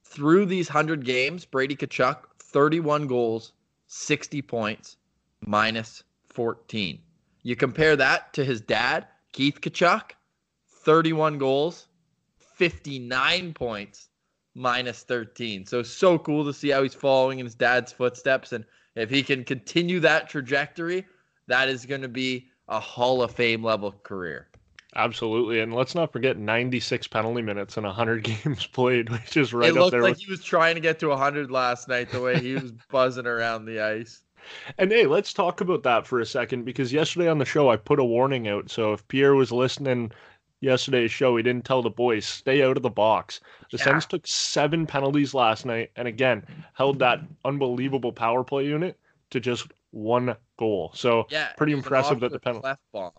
Through 0.05 0.47
these 0.47 0.69
hundred 0.69 1.05
games, 1.05 1.45
Brady 1.45 1.75
Tkachuk, 1.75 2.19
31 2.39 3.07
goals, 3.07 3.53
60 3.89 4.41
points, 4.43 4.97
minus 5.41 6.05
14. 6.29 7.01
You 7.43 7.57
compare 7.57 7.97
that 7.97 8.33
to 8.35 8.45
his 8.45 8.61
dad, 8.61 9.09
Keith 9.33 9.61
Tkachuk, 9.61 10.13
31 10.69 11.39
goals, 11.39 11.89
59 12.55 13.55
points, 13.55 14.09
minus 14.55 15.03
13. 15.03 15.67
So, 15.67 15.83
so 15.83 16.19
cool 16.19 16.45
to 16.45 16.53
see 16.53 16.71
how 16.71 16.83
he's 16.83 16.95
following 16.95 17.39
in 17.39 17.47
his 17.47 17.55
dad's 17.55 17.93
footsteps. 17.93 18.53
And 18.53 18.65
if 18.95 19.11
he 19.11 19.23
can 19.23 19.45
continue 19.45 20.01
that 20.01 20.29
trajectory, 20.29 21.07
that 21.47 21.69
is 21.69 21.87
going 21.87 22.03
to 22.03 22.09
be 22.09 22.49
a 22.69 22.81
Hall 22.81 23.23
of 23.23 23.33
Fame 23.33 23.63
level 23.63 23.93
career. 24.03 24.49
Absolutely, 24.95 25.61
and 25.61 25.75
let's 25.75 25.95
not 25.95 26.13
forget 26.13 26.37
96 26.37 27.07
penalty 27.09 27.41
minutes 27.41 27.79
and 27.79 27.87
100 27.87 28.23
games 28.45 28.67
played, 28.67 29.09
which 29.09 29.37
is 29.37 29.55
right 29.55 29.71
it 29.71 29.77
up 29.77 29.85
looked 29.85 29.95
like 29.95 30.03
with... 30.03 30.21
he 30.21 30.31
was 30.31 30.45
trying 30.45 30.75
to 30.75 30.81
get 30.81 30.99
to 30.99 31.09
100 31.09 31.51
last 31.51 31.89
night. 31.89 32.11
The 32.11 32.21
way 32.21 32.39
he 32.41 32.55
was 32.55 32.73
buzzing 32.91 33.27
around 33.27 33.65
the 33.65 33.81
ice. 33.81 34.23
And 34.77 34.91
hey, 34.91 35.07
let's 35.07 35.33
talk 35.33 35.61
about 35.61 35.85
that 35.85 36.07
for 36.07 36.21
a 36.21 36.27
second 36.27 36.65
because 36.65 36.93
yesterday 36.93 37.29
on 37.29 37.39
the 37.39 37.45
show 37.45 37.71
I 37.71 37.77
put 37.77 38.01
a 38.01 38.05
warning 38.05 38.49
out. 38.49 38.71
So 38.71 38.93
if 38.93 39.07
Pierre 39.09 39.35
was 39.35 39.53
listening 39.53 40.11
yesterday's 40.63 41.11
show, 41.11 41.37
he 41.37 41.43
didn't 41.43 41.65
tell 41.65 41.83
the 41.83 41.91
boys 41.91 42.25
stay 42.25 42.63
out 42.63 42.77
of 42.77 42.83
the 42.83 42.91
box. 42.91 43.41
The 43.71 43.77
yeah. 43.77 43.85
Sens 43.85 44.07
took 44.07 44.27
seven 44.27 44.87
penalties 44.87 45.35
last 45.35 45.67
night, 45.67 45.91
and 45.97 46.09
again 46.09 46.47
held 46.73 46.99
that 47.01 47.21
unbelievable 47.45 48.13
power 48.13 48.43
play 48.45 48.67
unit 48.67 48.99
to 49.31 49.41
just 49.41 49.67
one 49.91 50.35
goal. 50.59 50.93
So 50.95 51.27
yeah, 51.29 51.49
pretty 51.57 51.73
impressive 51.73 52.21
that 52.21 52.33
the 52.33 52.39
penalty 52.39 52.69
left 52.69 52.81
bomb. 52.93 53.13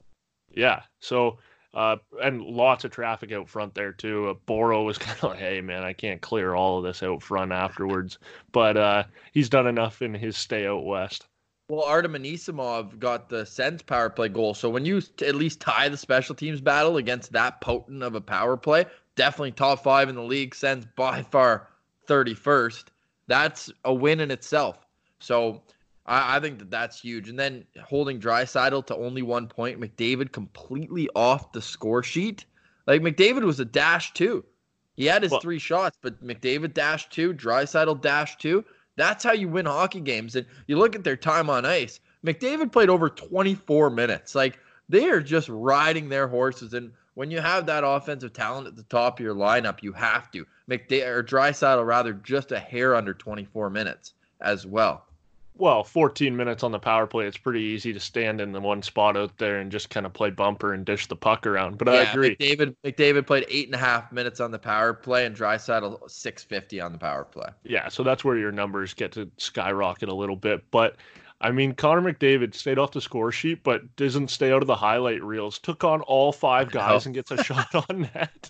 Yeah. 0.55 0.81
So 1.00 1.38
uh, 1.73 1.97
and 2.21 2.41
lots 2.41 2.83
of 2.83 2.91
traffic 2.91 3.31
out 3.31 3.50
front 3.50 3.73
there 3.73 3.91
too. 3.91 4.29
Uh, 4.29 4.33
Boro 4.45 4.83
was 4.83 4.97
kind 5.00 5.17
of 5.17 5.31
like, 5.31 5.39
"Hey 5.39 5.62
man, 5.62 5.83
I 5.83 5.93
can't 5.93 6.21
clear 6.21 6.53
all 6.53 6.77
of 6.77 6.83
this 6.83 7.03
out 7.03 7.21
front 7.21 7.51
afterwards," 7.51 8.19
but 8.51 8.77
uh, 8.77 9.03
he's 9.31 9.50
done 9.50 9.67
enough 9.67 10.01
in 10.01 10.13
his 10.13 10.38
stay 10.38 10.67
out 10.67 10.85
west. 10.85 11.27
Well, 11.70 11.84
Artem 11.84 12.13
Anisimov 12.13 13.00
got 13.00 13.29
the 13.29 13.46
Sens 13.46 13.82
power 13.82 14.10
play 14.10 14.29
goal. 14.29 14.53
So 14.53 14.70
when 14.70 14.86
you 14.86 15.01
at 15.22 15.36
least 15.36 15.60
tie 15.60 15.89
the 15.89 15.98
special 15.98 16.36
teams 16.36 16.60
battle 16.60 16.98
against 16.98 17.32
that 17.32 17.62
potent 17.62 18.03
of 18.03 18.15
a 18.15 18.22
power 18.22 18.58
play, 18.58 18.86
definitely 19.15 19.51
top 19.51 19.82
five 19.84 20.10
in 20.10 20.15
the 20.15 20.22
league. 20.24 20.53
Sens 20.53 20.86
by 20.96 21.24
far 21.24 21.70
31st. 22.08 22.86
That's 23.27 23.72
a 23.86 23.93
win 23.93 24.20
in 24.20 24.29
itself. 24.29 24.86
So 25.20 25.62
I, 26.05 26.38
I 26.38 26.39
think 26.39 26.60
that 26.60 26.70
that's 26.70 27.00
huge. 27.00 27.29
And 27.29 27.39
then 27.39 27.65
holding 27.82 28.20
Draisaitl 28.20 28.86
to 28.88 28.96
only 28.96 29.22
one 29.22 29.48
point, 29.48 29.79
McDavid 29.79 30.32
completely 30.32 31.10
off 31.15 31.53
the 31.53 31.62
score 31.62 32.03
sheet. 32.03 32.46
Like 32.88 33.01
McDavid 33.01 33.43
was 33.43 33.60
a 33.60 33.65
dash 33.65 34.13
two. 34.13 34.43
He 34.96 35.05
had 35.05 35.24
his 35.24 35.32
well, 35.32 35.39
three 35.39 35.60
shots, 35.60 35.98
but 36.01 36.24
McDavid 36.24 36.74
dash 36.74 37.10
two, 37.10 37.34
Draisaitl 37.34 38.01
dash 38.01 38.38
two. 38.38 38.63
That's 38.95 39.23
how 39.23 39.33
you 39.33 39.47
win 39.47 39.65
hockey 39.65 40.00
games. 40.00 40.35
And 40.35 40.45
you 40.67 40.77
look 40.77 40.95
at 40.95 41.03
their 41.03 41.17
time 41.17 41.50
on 41.50 41.65
ice. 41.65 42.00
McDavid 42.25 42.71
played 42.71 42.89
over 42.89 43.09
24 43.09 43.89
minutes. 43.89 44.35
Like 44.35 44.59
they 44.89 45.09
are 45.09 45.21
just 45.21 45.50
riding 45.50 46.09
their 46.09 46.27
horses. 46.27 46.73
And 46.73 46.91
when 47.15 47.31
you 47.31 47.41
have 47.41 47.65
that 47.65 47.83
offensive 47.85 48.33
talent 48.33 48.67
at 48.67 48.75
the 48.75 48.83
top 48.83 49.19
of 49.19 49.23
your 49.23 49.35
lineup, 49.35 49.83
you 49.83 49.93
have 49.93 50.31
to. 50.31 50.45
McDavid 50.69 51.07
or 51.07 51.23
Draisaitl 51.23 51.85
rather 51.85 52.13
just 52.13 52.51
a 52.51 52.59
hair 52.59 52.95
under 52.95 53.13
24 53.13 53.69
minutes 53.69 54.13
as 54.41 54.65
well 54.65 55.05
well, 55.55 55.83
14 55.83 56.36
minutes 56.36 56.63
on 56.63 56.72
the 56.72 56.79
power 56.79 57.05
play, 57.05 57.25
it's 57.25 57.38
pretty 57.38 57.62
easy 57.62 57.93
to 57.93 58.00
stand 58.00 58.41
in 58.41 58.51
the 58.51 58.60
one 58.60 58.81
spot 58.81 59.15
out 59.15 59.38
there 59.38 59.60
and 59.60 59.72
just 59.72 59.89
kind 59.89 60.05
of 60.05 60.13
play 60.13 60.29
bumper 60.29 60.74
and 60.74 60.86
dish 60.86 61.07
the 61.07 61.15
puck 61.15 61.45
around. 61.45 61.77
But 61.77 61.88
yeah, 61.88 62.00
I 62.00 62.01
agree. 62.12 62.36
McDavid, 62.38 62.75
McDavid 62.83 63.27
played 63.27 63.45
eight 63.50 63.67
and 63.67 63.75
a 63.75 63.79
half 63.79 64.12
minutes 64.12 64.39
on 64.39 64.51
the 64.51 64.60
power 64.60 64.93
play 64.93 65.25
and 65.25 65.36
Draisaitl 65.36 66.10
650 66.10 66.81
on 66.81 66.91
the 66.91 66.98
power 66.98 67.24
play. 67.24 67.50
Yeah, 67.63 67.88
so 67.89 68.03
that's 68.03 68.24
where 68.24 68.38
your 68.38 68.51
numbers 68.51 68.93
get 68.93 69.12
to 69.13 69.29
skyrocket 69.38 70.10
a 70.10 70.15
little 70.15 70.36
bit. 70.36 70.63
But 70.71 70.95
I 71.39 71.51
mean, 71.51 71.73
Connor 71.73 72.01
McDavid 72.01 72.56
stayed 72.56 72.80
off 72.80 72.91
the 72.91 73.01
score 73.01 73.32
sheet, 73.32 73.63
but 73.63 73.95
doesn't 73.97 74.30
stay 74.30 74.51
out 74.51 74.62
of 74.62 74.67
the 74.67 74.75
highlight 74.75 75.21
reels. 75.21 75.60
Took 75.60 75.84
on 75.84 76.01
all 76.01 76.32
five 76.32 76.71
guys 76.71 77.06
and 77.06 77.13
gets 77.13 77.32
a 77.32 77.43
shot 77.43 77.67
on 77.75 78.10
net. 78.13 78.49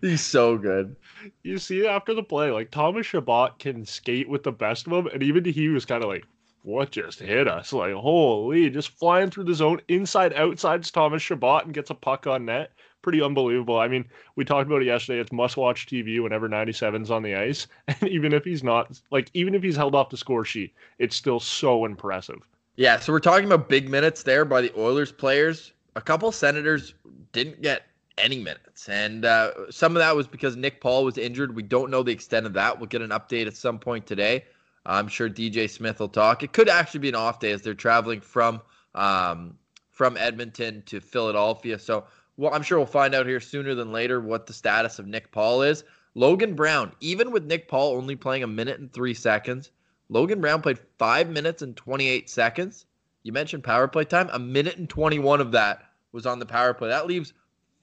He's 0.00 0.20
so 0.20 0.56
good. 0.56 0.96
You 1.42 1.58
see 1.58 1.86
after 1.86 2.14
the 2.14 2.22
play, 2.22 2.50
like 2.50 2.70
Thomas 2.70 3.06
Chabot 3.06 3.58
can 3.58 3.84
skate 3.84 4.28
with 4.28 4.42
the 4.42 4.52
best 4.52 4.86
of 4.86 4.92
them, 4.92 5.06
and 5.06 5.22
even 5.22 5.44
he 5.44 5.68
was 5.68 5.84
kind 5.84 6.02
of 6.02 6.08
like, 6.08 6.26
"What 6.62 6.90
just 6.90 7.20
hit 7.20 7.48
us?" 7.48 7.72
Like, 7.72 7.94
holy, 7.94 8.70
just 8.70 8.90
flying 8.98 9.30
through 9.30 9.44
the 9.44 9.54
zone, 9.54 9.80
inside, 9.88 10.32
outside. 10.34 10.84
Thomas 10.84 11.22
Chabot 11.22 11.64
and 11.64 11.74
gets 11.74 11.90
a 11.90 11.94
puck 11.94 12.26
on 12.26 12.44
net. 12.46 12.72
Pretty 13.02 13.20
unbelievable. 13.20 13.78
I 13.78 13.88
mean, 13.88 14.04
we 14.36 14.44
talked 14.44 14.68
about 14.68 14.82
it 14.82 14.86
yesterday. 14.86 15.20
It's 15.20 15.32
must-watch 15.32 15.86
TV 15.86 16.22
whenever 16.22 16.48
97's 16.48 17.10
on 17.10 17.22
the 17.22 17.34
ice, 17.34 17.66
and 17.88 18.08
even 18.08 18.32
if 18.32 18.44
he's 18.44 18.62
not, 18.62 19.00
like, 19.10 19.28
even 19.34 19.54
if 19.54 19.62
he's 19.62 19.76
held 19.76 19.94
off 19.94 20.10
the 20.10 20.16
score 20.16 20.44
sheet, 20.44 20.72
it's 20.98 21.16
still 21.16 21.40
so 21.40 21.84
impressive. 21.84 22.40
Yeah, 22.76 22.98
so 22.98 23.12
we're 23.12 23.18
talking 23.18 23.46
about 23.46 23.68
big 23.68 23.88
minutes 23.88 24.22
there 24.22 24.44
by 24.44 24.60
the 24.62 24.72
Oilers 24.78 25.12
players. 25.12 25.72
A 25.94 26.00
couple 26.00 26.32
Senators 26.32 26.94
didn't 27.32 27.60
get 27.60 27.82
any 28.18 28.38
minutes. 28.38 28.88
And 28.88 29.24
uh, 29.24 29.70
some 29.70 29.96
of 29.96 30.00
that 30.00 30.14
was 30.14 30.26
because 30.26 30.56
Nick 30.56 30.80
Paul 30.80 31.04
was 31.04 31.18
injured. 31.18 31.54
We 31.54 31.62
don't 31.62 31.90
know 31.90 32.02
the 32.02 32.12
extent 32.12 32.46
of 32.46 32.52
that. 32.54 32.78
We'll 32.78 32.88
get 32.88 33.02
an 33.02 33.10
update 33.10 33.46
at 33.46 33.56
some 33.56 33.78
point 33.78 34.06
today. 34.06 34.44
I'm 34.84 35.08
sure 35.08 35.30
DJ 35.30 35.70
Smith 35.70 36.00
will 36.00 36.08
talk. 36.08 36.42
It 36.42 36.52
could 36.52 36.68
actually 36.68 37.00
be 37.00 37.08
an 37.08 37.14
off 37.14 37.38
day 37.40 37.52
as 37.52 37.62
they're 37.62 37.74
traveling 37.74 38.20
from 38.20 38.60
um, 38.94 39.56
from 39.90 40.16
Edmonton 40.16 40.82
to 40.86 41.00
Philadelphia. 41.00 41.78
So 41.78 42.04
well, 42.36 42.52
I'm 42.54 42.62
sure 42.62 42.78
we'll 42.78 42.86
find 42.86 43.14
out 43.14 43.26
here 43.26 43.40
sooner 43.40 43.74
than 43.74 43.92
later 43.92 44.20
what 44.20 44.46
the 44.46 44.52
status 44.52 44.98
of 44.98 45.06
Nick 45.06 45.30
Paul 45.30 45.62
is. 45.62 45.84
Logan 46.14 46.54
Brown, 46.54 46.92
even 47.00 47.30
with 47.30 47.44
Nick 47.44 47.68
Paul 47.68 47.96
only 47.96 48.16
playing 48.16 48.42
a 48.42 48.46
minute 48.46 48.80
and 48.80 48.92
three 48.92 49.14
seconds, 49.14 49.70
Logan 50.08 50.40
Brown 50.40 50.60
played 50.60 50.78
five 50.98 51.30
minutes 51.30 51.62
and 51.62 51.76
28 51.76 52.28
seconds. 52.28 52.86
You 53.22 53.32
mentioned 53.32 53.64
power 53.64 53.88
play 53.88 54.04
time. 54.04 54.28
A 54.32 54.38
minute 54.38 54.76
and 54.76 54.88
21 54.88 55.40
of 55.40 55.52
that 55.52 55.84
was 56.12 56.26
on 56.26 56.38
the 56.38 56.46
power 56.46 56.74
play. 56.74 56.88
That 56.88 57.06
leaves 57.06 57.32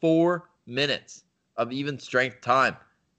four 0.02 0.50
minutes 0.66 1.24
of 1.58 1.72
even 1.72 2.00
strength 2.00 2.42
time. 2.42 2.76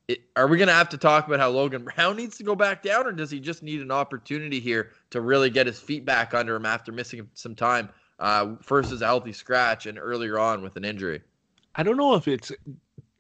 It, 0.08 0.22
are 0.34 0.48
we 0.48 0.56
going 0.56 0.68
to 0.68 0.74
have 0.74 0.88
to 0.90 0.98
talk 0.98 1.26
about 1.26 1.40
how 1.40 1.50
Logan 1.50 1.84
Brown 1.84 2.16
needs 2.16 2.36
to 2.38 2.44
go 2.44 2.56
back 2.56 2.82
down, 2.82 3.06
or 3.06 3.12
does 3.12 3.30
he 3.30 3.38
just 3.38 3.62
need 3.62 3.80
an 3.80 3.90
opportunity 3.90 4.58
here 4.58 4.90
to 5.10 5.20
really 5.20 5.50
get 5.50 5.66
his 5.66 5.78
feet 5.78 6.04
back 6.04 6.34
under 6.34 6.56
him 6.56 6.66
after 6.66 6.90
missing 6.90 7.28
some 7.34 7.54
time? 7.54 7.88
Uh, 8.18 8.56
a 9.02 9.06
healthy 9.06 9.32
scratch, 9.32 9.86
and 9.86 9.98
earlier 9.98 10.38
on 10.38 10.62
with 10.62 10.76
an 10.76 10.84
injury. 10.84 11.22
I 11.74 11.82
don't 11.82 11.96
know 11.96 12.14
if 12.16 12.28
it's 12.28 12.52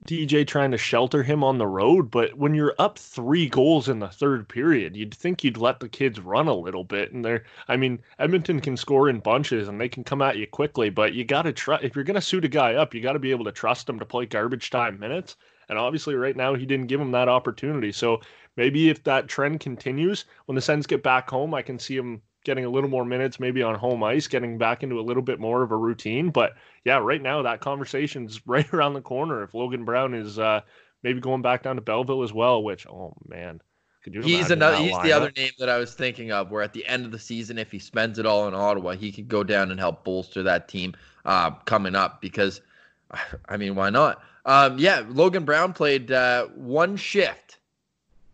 DJ 0.06 0.46
trying 0.46 0.70
to 0.70 0.78
shelter 0.78 1.22
him 1.22 1.44
on 1.44 1.58
the 1.58 1.66
road, 1.66 2.10
but 2.10 2.34
when 2.34 2.54
you're 2.54 2.74
up 2.78 2.98
three 2.98 3.48
goals 3.48 3.88
in 3.88 3.98
the 3.98 4.08
third 4.08 4.48
period, 4.48 4.96
you'd 4.96 5.14
think 5.14 5.44
you'd 5.44 5.58
let 5.58 5.78
the 5.78 5.88
kids 5.90 6.18
run 6.18 6.48
a 6.48 6.54
little 6.54 6.84
bit. 6.84 7.12
And 7.12 7.22
they're, 7.22 7.44
I 7.68 7.76
mean, 7.76 8.00
Edmonton 8.18 8.60
can 8.60 8.78
score 8.78 9.10
in 9.10 9.20
bunches 9.20 9.68
and 9.68 9.78
they 9.78 9.90
can 9.90 10.02
come 10.02 10.22
at 10.22 10.38
you 10.38 10.46
quickly, 10.46 10.88
but 10.88 11.12
you 11.12 11.24
got 11.24 11.42
to 11.42 11.52
try, 11.52 11.78
if 11.82 11.94
you're 11.94 12.04
going 12.04 12.14
to 12.14 12.20
suit 12.20 12.46
a 12.46 12.48
guy 12.48 12.74
up, 12.74 12.94
you 12.94 13.02
got 13.02 13.12
to 13.12 13.18
be 13.18 13.30
able 13.30 13.44
to 13.44 13.52
trust 13.52 13.88
him 13.88 13.98
to 13.98 14.06
play 14.06 14.24
garbage 14.24 14.70
time 14.70 14.98
minutes. 14.98 15.36
And 15.68 15.78
obviously, 15.78 16.14
right 16.14 16.36
now, 16.36 16.54
he 16.54 16.66
didn't 16.66 16.88
give 16.88 17.00
him 17.00 17.12
that 17.12 17.28
opportunity. 17.28 17.92
So 17.92 18.20
maybe 18.56 18.88
if 18.88 19.04
that 19.04 19.28
trend 19.28 19.60
continues, 19.60 20.24
when 20.46 20.56
the 20.56 20.62
Sens 20.62 20.86
get 20.86 21.02
back 21.02 21.28
home, 21.28 21.54
I 21.54 21.62
can 21.62 21.78
see 21.78 21.96
him 21.96 22.22
getting 22.44 22.64
a 22.64 22.70
little 22.70 22.88
more 22.88 23.04
minutes, 23.04 23.38
maybe 23.38 23.62
on 23.62 23.74
home 23.74 24.02
ice, 24.02 24.26
getting 24.26 24.58
back 24.58 24.82
into 24.82 24.98
a 24.98 25.02
little 25.02 25.22
bit 25.22 25.38
more 25.38 25.62
of 25.62 25.70
a 25.70 25.76
routine. 25.76 26.30
But 26.30 26.54
yeah, 26.84 26.98
right 26.98 27.20
now 27.20 27.42
that 27.42 27.60
conversation's 27.60 28.40
right 28.46 28.72
around 28.72 28.94
the 28.94 29.02
corner. 29.02 29.42
If 29.42 29.54
Logan 29.54 29.84
Brown 29.84 30.14
is 30.14 30.38
uh, 30.38 30.60
maybe 31.02 31.20
going 31.20 31.42
back 31.42 31.62
down 31.62 31.76
to 31.76 31.82
Belleville 31.82 32.22
as 32.22 32.32
well, 32.32 32.62
which 32.62 32.86
oh 32.86 33.14
man, 33.28 33.60
could 34.02 34.14
you? 34.14 34.22
He's 34.22 34.50
another. 34.50 34.76
He's 34.76 34.92
lineup? 34.92 35.02
the 35.02 35.12
other 35.12 35.32
name 35.36 35.52
that 35.58 35.68
I 35.68 35.78
was 35.78 35.94
thinking 35.94 36.32
of. 36.32 36.50
Where 36.50 36.62
at 36.62 36.72
the 36.72 36.86
end 36.86 37.04
of 37.04 37.12
the 37.12 37.18
season, 37.18 37.58
if 37.58 37.70
he 37.70 37.78
spends 37.78 38.18
it 38.18 38.26
all 38.26 38.48
in 38.48 38.54
Ottawa, 38.54 38.92
he 38.92 39.12
could 39.12 39.28
go 39.28 39.44
down 39.44 39.70
and 39.70 39.78
help 39.78 40.04
bolster 40.04 40.42
that 40.42 40.68
team 40.68 40.94
uh, 41.24 41.50
coming 41.50 41.94
up. 41.94 42.22
Because, 42.22 42.60
I 43.48 43.56
mean, 43.56 43.74
why 43.74 43.90
not? 43.90 44.22
Um, 44.46 44.78
yeah, 44.78 45.04
Logan 45.06 45.44
Brown 45.44 45.74
played 45.74 46.10
uh, 46.10 46.46
one 46.46 46.96
shift 46.96 47.58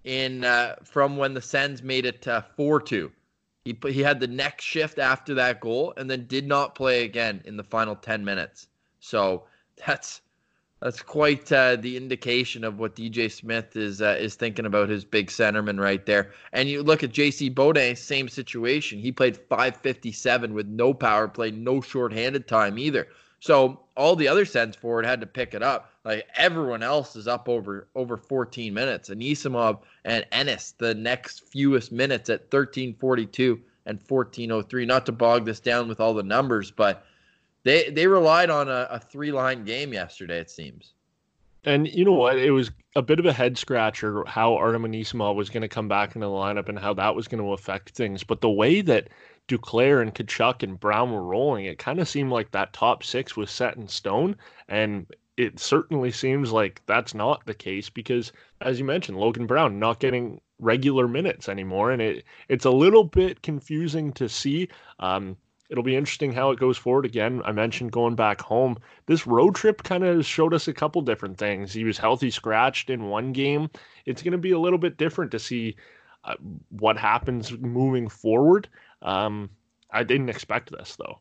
in 0.04 0.44
uh, 0.44 0.76
from 0.84 1.16
when 1.16 1.34
the 1.34 1.42
Sens 1.42 1.82
made 1.82 2.06
it 2.06 2.24
four 2.56 2.80
two 2.80 3.10
he 3.66 3.76
he 3.90 4.00
had 4.00 4.20
the 4.20 4.28
next 4.28 4.64
shift 4.64 5.00
after 5.00 5.34
that 5.34 5.60
goal 5.60 5.92
and 5.96 6.08
then 6.08 6.26
did 6.26 6.46
not 6.46 6.76
play 6.76 7.02
again 7.02 7.42
in 7.44 7.56
the 7.56 7.64
final 7.64 7.96
10 7.96 8.24
minutes. 8.24 8.68
So 9.00 9.42
that's 9.84 10.20
that's 10.80 11.02
quite 11.02 11.50
uh, 11.50 11.74
the 11.74 11.96
indication 11.96 12.62
of 12.62 12.78
what 12.78 12.94
DJ 12.94 13.32
Smith 13.32 13.74
is 13.74 14.00
uh, 14.00 14.16
is 14.20 14.36
thinking 14.36 14.66
about 14.66 14.88
his 14.88 15.04
big 15.04 15.30
centerman 15.30 15.80
right 15.80 16.06
there. 16.06 16.32
And 16.52 16.68
you 16.68 16.84
look 16.84 17.02
at 17.02 17.10
JC 17.10 17.52
Beaudin, 17.52 17.98
same 17.98 18.28
situation. 18.28 19.00
He 19.00 19.10
played 19.10 19.36
557 19.36 20.54
with 20.54 20.68
no 20.68 20.94
power 20.94 21.26
play, 21.26 21.50
no 21.50 21.80
shorthanded 21.80 22.46
time 22.46 22.78
either. 22.78 23.08
So 23.40 23.80
all 23.96 24.14
the 24.14 24.28
other 24.28 24.44
Sens 24.44 24.76
forward 24.76 25.06
had 25.06 25.20
to 25.22 25.26
pick 25.26 25.54
it 25.54 25.62
up. 25.62 25.90
Like 26.06 26.28
everyone 26.36 26.84
else 26.84 27.16
is 27.16 27.26
up 27.26 27.48
over 27.48 27.88
over 27.96 28.16
14 28.16 28.72
minutes. 28.72 29.08
And 29.08 29.20
Anisimov 29.20 29.80
and 30.04 30.24
Ennis 30.30 30.72
the 30.78 30.94
next 30.94 31.48
fewest 31.48 31.90
minutes 31.90 32.30
at 32.30 32.48
13:42 32.48 33.60
and 33.86 33.98
1403. 33.98 34.86
Not 34.86 35.04
to 35.06 35.12
bog 35.12 35.44
this 35.44 35.58
down 35.58 35.88
with 35.88 35.98
all 35.98 36.14
the 36.14 36.22
numbers, 36.22 36.70
but 36.70 37.04
they 37.64 37.90
they 37.90 38.06
relied 38.06 38.50
on 38.50 38.68
a, 38.68 38.86
a 38.88 39.00
three 39.00 39.32
line 39.32 39.64
game 39.64 39.92
yesterday. 39.92 40.38
It 40.38 40.48
seems. 40.48 40.94
And 41.64 41.88
you 41.88 42.04
know 42.04 42.12
what? 42.12 42.38
It 42.38 42.52
was 42.52 42.70
a 42.94 43.02
bit 43.02 43.18
of 43.18 43.26
a 43.26 43.32
head 43.32 43.58
scratcher 43.58 44.24
how 44.26 44.54
Artem 44.54 44.84
Anisimov 44.84 45.34
was 45.34 45.50
going 45.50 45.62
to 45.62 45.68
come 45.68 45.88
back 45.88 46.14
into 46.14 46.28
the 46.28 46.32
lineup 46.32 46.68
and 46.68 46.78
how 46.78 46.94
that 46.94 47.16
was 47.16 47.26
going 47.26 47.42
to 47.42 47.52
affect 47.52 47.90
things. 47.90 48.22
But 48.22 48.40
the 48.40 48.48
way 48.48 48.80
that 48.82 49.08
Duclair 49.48 50.00
and 50.00 50.14
Tkachuk 50.14 50.62
and 50.62 50.78
Brown 50.78 51.10
were 51.10 51.24
rolling, 51.24 51.64
it 51.64 51.80
kind 51.80 51.98
of 51.98 52.08
seemed 52.08 52.30
like 52.30 52.52
that 52.52 52.72
top 52.72 53.02
six 53.02 53.36
was 53.36 53.50
set 53.50 53.76
in 53.76 53.88
stone. 53.88 54.36
And 54.68 55.06
it 55.36 55.60
certainly 55.60 56.10
seems 56.10 56.50
like 56.50 56.82
that's 56.86 57.14
not 57.14 57.44
the 57.44 57.54
case 57.54 57.90
because, 57.90 58.32
as 58.60 58.78
you 58.78 58.84
mentioned, 58.84 59.18
Logan 59.18 59.46
Brown 59.46 59.78
not 59.78 60.00
getting 60.00 60.40
regular 60.58 61.06
minutes 61.06 61.48
anymore, 61.48 61.90
and 61.90 62.00
it 62.00 62.24
it's 62.48 62.64
a 62.64 62.70
little 62.70 63.04
bit 63.04 63.42
confusing 63.42 64.12
to 64.14 64.28
see. 64.28 64.68
Um, 64.98 65.36
it'll 65.68 65.84
be 65.84 65.96
interesting 65.96 66.32
how 66.32 66.50
it 66.50 66.58
goes 66.58 66.78
forward. 66.78 67.04
Again, 67.04 67.42
I 67.44 67.52
mentioned 67.52 67.92
going 67.92 68.14
back 68.14 68.40
home. 68.40 68.78
This 69.06 69.26
road 69.26 69.54
trip 69.54 69.82
kind 69.82 70.04
of 70.04 70.24
showed 70.24 70.54
us 70.54 70.68
a 70.68 70.72
couple 70.72 71.02
different 71.02 71.36
things. 71.38 71.72
He 71.72 71.84
was 71.84 71.98
healthy 71.98 72.30
scratched 72.30 72.88
in 72.88 73.08
one 73.08 73.32
game. 73.32 73.68
It's 74.06 74.22
going 74.22 74.32
to 74.32 74.38
be 74.38 74.52
a 74.52 74.58
little 74.58 74.78
bit 74.78 74.96
different 74.96 75.32
to 75.32 75.38
see 75.38 75.76
uh, 76.24 76.36
what 76.70 76.96
happens 76.96 77.52
moving 77.58 78.08
forward. 78.08 78.68
Um, 79.02 79.50
I 79.90 80.02
didn't 80.02 80.30
expect 80.30 80.70
this 80.70 80.96
though. 80.96 81.20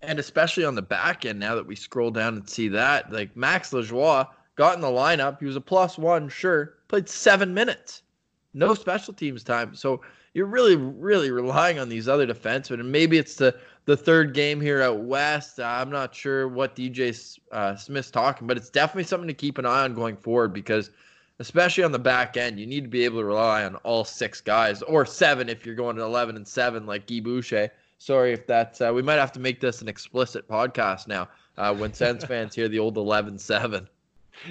And 0.00 0.18
especially 0.18 0.64
on 0.64 0.74
the 0.74 0.82
back 0.82 1.24
end, 1.24 1.40
now 1.40 1.54
that 1.54 1.66
we 1.66 1.74
scroll 1.74 2.10
down 2.10 2.36
and 2.36 2.48
see 2.48 2.68
that, 2.68 3.12
like 3.12 3.36
Max 3.36 3.72
Lajoie 3.72 4.28
got 4.56 4.74
in 4.74 4.80
the 4.80 4.86
lineup. 4.86 5.38
He 5.40 5.46
was 5.46 5.56
a 5.56 5.60
plus 5.60 5.98
one, 5.98 6.28
sure, 6.28 6.74
played 6.88 7.08
seven 7.08 7.54
minutes, 7.54 8.02
no 8.54 8.74
special 8.74 9.14
teams 9.14 9.42
time. 9.42 9.74
So 9.74 10.02
you're 10.34 10.46
really, 10.46 10.76
really 10.76 11.30
relying 11.30 11.78
on 11.78 11.88
these 11.88 12.08
other 12.08 12.26
defensemen. 12.26 12.80
And 12.80 12.92
maybe 12.92 13.18
it's 13.18 13.36
the 13.36 13.58
the 13.86 13.96
third 13.96 14.34
game 14.34 14.60
here 14.60 14.80
at 14.80 14.98
West. 14.98 15.58
I'm 15.58 15.88
not 15.88 16.14
sure 16.14 16.46
what 16.46 16.76
DJ 16.76 17.38
uh, 17.52 17.74
Smith's 17.74 18.10
talking, 18.10 18.46
but 18.46 18.58
it's 18.58 18.68
definitely 18.68 19.04
something 19.04 19.28
to 19.28 19.34
keep 19.34 19.56
an 19.56 19.64
eye 19.64 19.84
on 19.84 19.94
going 19.94 20.14
forward 20.14 20.52
because, 20.52 20.90
especially 21.38 21.84
on 21.84 21.92
the 21.92 21.98
back 21.98 22.36
end, 22.36 22.60
you 22.60 22.66
need 22.66 22.82
to 22.82 22.88
be 22.88 23.06
able 23.06 23.20
to 23.20 23.24
rely 23.24 23.64
on 23.64 23.76
all 23.76 24.04
six 24.04 24.42
guys 24.42 24.82
or 24.82 25.06
seven 25.06 25.48
if 25.48 25.64
you're 25.64 25.74
going 25.74 25.96
to 25.96 26.02
11 26.02 26.36
and 26.36 26.46
seven 26.46 26.84
like 26.84 27.06
Guy 27.06 27.20
Boucher. 27.20 27.70
Sorry 27.98 28.32
if 28.32 28.46
that's, 28.46 28.80
uh, 28.80 28.92
we 28.94 29.02
might 29.02 29.14
have 29.16 29.32
to 29.32 29.40
make 29.40 29.60
this 29.60 29.82
an 29.82 29.88
explicit 29.88 30.48
podcast 30.48 31.08
now 31.08 31.28
uh, 31.56 31.74
when 31.74 31.92
Sens 31.92 32.24
fans 32.26 32.54
hear 32.54 32.68
the 32.68 32.78
old 32.78 32.96
11 32.96 33.38
7. 33.38 33.88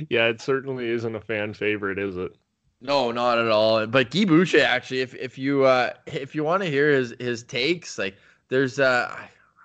Yeah, 0.10 0.28
it 0.28 0.42
certainly 0.42 0.90
isn't 0.90 1.16
a 1.16 1.22
fan 1.22 1.54
favorite, 1.54 1.98
is 1.98 2.18
it? 2.18 2.36
No, 2.82 3.12
not 3.12 3.40
at 3.40 3.48
all. 3.48 3.88
But 3.88 4.12
Guy 4.12 4.26
Boucher, 4.26 4.62
actually, 4.62 5.00
if 5.02 5.16
if 5.16 5.38
you 5.38 5.64
uh, 5.64 5.94
if 6.06 6.36
you 6.36 6.44
want 6.44 6.62
to 6.62 6.70
hear 6.70 6.92
his 6.92 7.16
his 7.20 7.42
takes, 7.44 7.98
like 7.98 8.16
there's 8.50 8.80
uh 8.80 9.16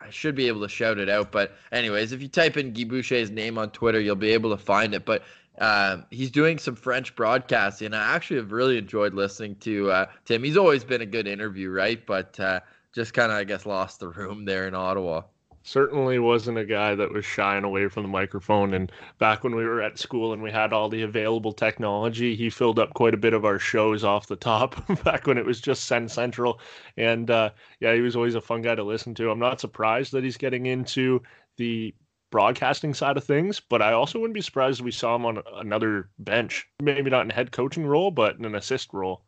I 0.01 0.11
should 0.11 0.35
be 0.35 0.49
able 0.49 0.63
to 0.63 0.69
shout 0.69 0.99
it 0.99 1.09
out, 1.09 1.31
but 1.31 1.53
anyways, 1.71 2.13
if 2.13 2.23
you 2.23 2.29
type 2.29 2.57
in 2.57 2.73
Guy 2.73 2.85
Boucher's 2.85 3.31
name 3.31 3.59
on 3.59 3.71
Twitter, 3.71 4.01
you'll 4.01 4.17
be 4.17 4.31
able 4.31 4.51
to 4.51 4.57
find 4.57 4.95
it. 4.95 5.05
But 5.05 5.23
um, 5.59 6.07
he's 6.11 6.31
doing 6.31 6.59
some 6.59 6.75
French 6.75 7.15
broadcasting, 7.15 7.87
and 7.87 7.97
I 7.97 8.15
actually 8.15 8.39
have 8.39 8.53
really 8.53 8.79
enjoyed 8.79 9.15
listening 9.15 9.57
to 9.57 9.91
uh, 9.91 10.07
Tim. 10.25 10.43
He's 10.43 10.57
always 10.57 10.83
been 10.83 11.03
a 11.03 11.07
good 11.07 11.27
interview, 11.27 11.71
right? 11.71 12.05
But 12.05 12.39
uh, 12.41 12.61
just 12.95 13.15
kind 13.15 13.33
of, 13.33 13.39
I 13.39 13.45
guess, 13.45 13.67
lost 13.67 14.01
the 14.01 14.09
room 14.09 14.45
there 14.45 14.69
in 14.69 14.75
Ottawa 14.75 15.23
certainly 15.63 16.19
wasn't 16.19 16.59
a 16.59 16.65
guy 16.65 16.95
that 16.95 17.13
was 17.13 17.25
shying 17.25 17.65
away 17.65 17.89
from 17.89 18.03
the 18.03 18.09
microphone. 18.09 18.75
And 18.75 18.91
back 19.19 19.45
when 19.45 19.55
we 19.55 19.65
were 19.65 19.83
at 19.83 19.99
school 19.99 20.33
and 20.33 20.43
we 20.43 20.51
had 20.51 20.73
all 20.73 20.89
the 20.89 21.03
available 21.03 21.53
technology, 21.53 22.35
he 22.35 22.51
filled 22.51 22.79
up 22.79 22.95
quite 22.95 23.15
a 23.15 23.19
bit 23.19 23.35
of 23.35 23.45
our 23.45 23.59
shows 23.59 24.05
off 24.05 24.27
the 24.27 24.37
top 24.37 24.77
back 25.05 25.27
when 25.27 25.39
it 25.39 25.47
was 25.47 25.61
just 25.61 25.85
Sens 25.85 26.13
Central. 26.13 26.61
And 26.97 27.31
uh, 27.31 27.51
yeah, 27.81 27.95
he 27.95 28.01
was 28.01 28.17
always 28.17 28.35
a 28.35 28.41
fun 28.41 28.63
guy 28.63 28.75
to 28.75 28.85
listen 28.85 29.15
to. 29.15 29.31
I'm 29.31 29.39
not 29.39 29.61
surprised 29.61 30.13
that 30.13 30.25
he's 30.25 30.37
getting 30.37 30.67
into 30.67 31.23
the 31.57 31.95
broadcasting 32.31 32.95
side 32.95 33.17
of 33.17 33.25
things, 33.25 33.61
but 33.61 33.83
I 33.83 33.93
also 33.93 34.19
wouldn't 34.19 34.35
be 34.35 34.41
surprised 34.41 34.81
if 34.81 34.85
we 34.85 34.91
saw 34.91 35.15
him 35.15 35.27
on 35.27 35.43
another 35.55 36.09
bench, 36.19 36.67
maybe 36.81 37.11
not 37.11 37.25
in 37.25 37.31
a 37.31 37.35
head 37.35 37.53
coaching 37.53 37.87
role, 37.87 38.11
but 38.11 38.37
in 38.37 38.45
an 38.45 38.55
assist 38.55 38.93
role. 38.93 39.23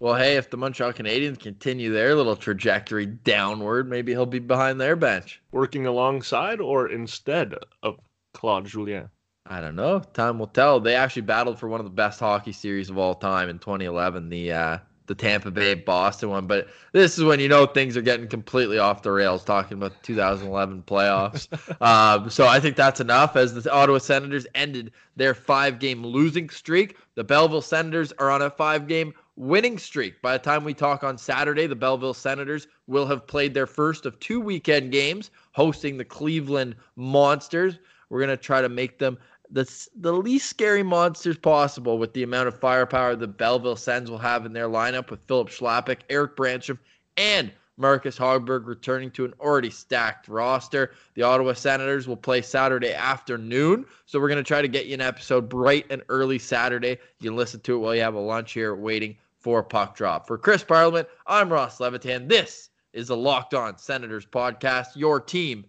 Well, 0.00 0.14
hey, 0.14 0.36
if 0.36 0.48
the 0.48 0.56
Montreal 0.56 0.92
Canadiens 0.92 1.40
continue 1.40 1.92
their 1.92 2.14
little 2.14 2.36
trajectory 2.36 3.06
downward, 3.06 3.90
maybe 3.90 4.12
he'll 4.12 4.26
be 4.26 4.38
behind 4.38 4.80
their 4.80 4.94
bench. 4.94 5.42
Working 5.50 5.86
alongside 5.86 6.60
or 6.60 6.88
instead 6.88 7.54
of 7.82 7.98
Claude 8.32 8.66
Julien? 8.66 9.10
I 9.44 9.60
don't 9.60 9.74
know. 9.74 10.00
Time 10.00 10.38
will 10.38 10.46
tell. 10.46 10.78
They 10.78 10.94
actually 10.94 11.22
battled 11.22 11.58
for 11.58 11.68
one 11.68 11.80
of 11.80 11.86
the 11.86 11.90
best 11.90 12.20
hockey 12.20 12.52
series 12.52 12.90
of 12.90 12.98
all 12.98 13.14
time 13.14 13.48
in 13.48 13.58
2011, 13.58 14.28
the 14.28 14.52
uh, 14.52 14.78
the 15.06 15.14
Tampa 15.14 15.50
Bay 15.50 15.74
Boston 15.74 16.28
one. 16.28 16.46
But 16.46 16.68
this 16.92 17.18
is 17.18 17.24
when 17.24 17.40
you 17.40 17.48
know 17.48 17.66
things 17.66 17.96
are 17.96 18.02
getting 18.02 18.28
completely 18.28 18.78
off 18.78 19.02
the 19.02 19.10
rails. 19.10 19.42
Talking 19.42 19.78
about 19.78 19.92
the 19.92 20.06
2011 20.06 20.84
playoffs. 20.86 21.48
um, 21.82 22.30
so 22.30 22.46
I 22.46 22.60
think 22.60 22.76
that's 22.76 23.00
enough. 23.00 23.34
As 23.34 23.54
the 23.54 23.72
Ottawa 23.72 23.98
Senators 23.98 24.46
ended 24.54 24.92
their 25.16 25.34
five 25.34 25.78
game 25.80 26.04
losing 26.06 26.50
streak, 26.50 26.96
the 27.14 27.24
Belleville 27.24 27.62
Senators 27.62 28.12
are 28.12 28.30
on 28.30 28.42
a 28.42 28.50
five 28.50 28.86
game 28.86 29.14
winning 29.38 29.78
streak. 29.78 30.20
By 30.20 30.32
the 30.32 30.42
time 30.42 30.64
we 30.64 30.74
talk 30.74 31.04
on 31.04 31.16
Saturday, 31.16 31.68
the 31.68 31.76
Belleville 31.76 32.12
Senators 32.12 32.66
will 32.88 33.06
have 33.06 33.26
played 33.26 33.54
their 33.54 33.68
first 33.68 34.04
of 34.04 34.18
two 34.18 34.40
weekend 34.40 34.90
games, 34.90 35.30
hosting 35.52 35.96
the 35.96 36.04
Cleveland 36.04 36.74
Monsters. 36.96 37.78
We're 38.10 38.18
going 38.18 38.36
to 38.36 38.42
try 38.42 38.60
to 38.60 38.68
make 38.68 38.98
them 38.98 39.16
the, 39.50 39.88
the 40.00 40.12
least 40.12 40.50
scary 40.50 40.82
monsters 40.82 41.38
possible 41.38 41.98
with 41.98 42.12
the 42.12 42.24
amount 42.24 42.48
of 42.48 42.58
firepower 42.58 43.14
the 43.14 43.28
Belleville 43.28 43.76
Sens 43.76 44.10
will 44.10 44.18
have 44.18 44.44
in 44.44 44.52
their 44.52 44.68
lineup 44.68 45.10
with 45.10 45.20
Filip 45.28 45.48
Chlapik, 45.48 46.00
Erik 46.10 46.36
Brannstrom, 46.36 46.78
and 47.16 47.52
Marcus 47.76 48.18
Hogberg 48.18 48.66
returning 48.66 49.10
to 49.12 49.24
an 49.24 49.32
already 49.38 49.70
stacked 49.70 50.26
roster. 50.26 50.90
The 51.14 51.22
Ottawa 51.22 51.52
Senators 51.52 52.08
will 52.08 52.16
play 52.16 52.42
Saturday 52.42 52.92
afternoon. 52.92 53.86
So 54.04 54.18
we're 54.18 54.28
going 54.28 54.42
to 54.42 54.48
try 54.48 54.60
to 54.60 54.68
get 54.68 54.86
you 54.86 54.94
an 54.94 55.00
episode 55.00 55.48
bright 55.48 55.86
and 55.88 56.02
early 56.08 56.40
Saturday. 56.40 56.98
You 57.20 57.30
can 57.30 57.36
listen 57.36 57.60
to 57.60 57.76
it 57.76 57.78
while 57.78 57.94
you 57.94 58.02
have 58.02 58.14
a 58.14 58.20
lunch 58.20 58.52
here 58.52 58.74
waiting 58.74 59.16
for 59.48 59.62
Puck 59.62 59.96
Drop. 59.96 60.26
For 60.26 60.36
Chris 60.36 60.62
Parliament, 60.62 61.08
I'm 61.26 61.50
Ross 61.50 61.80
Levitan. 61.80 62.28
This 62.28 62.68
is 62.92 63.08
the 63.08 63.16
Locked 63.16 63.54
On 63.54 63.78
Senators 63.78 64.26
podcast, 64.26 64.88
your 64.94 65.22
team 65.22 65.64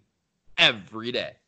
every 0.58 1.14
day. 1.14 1.39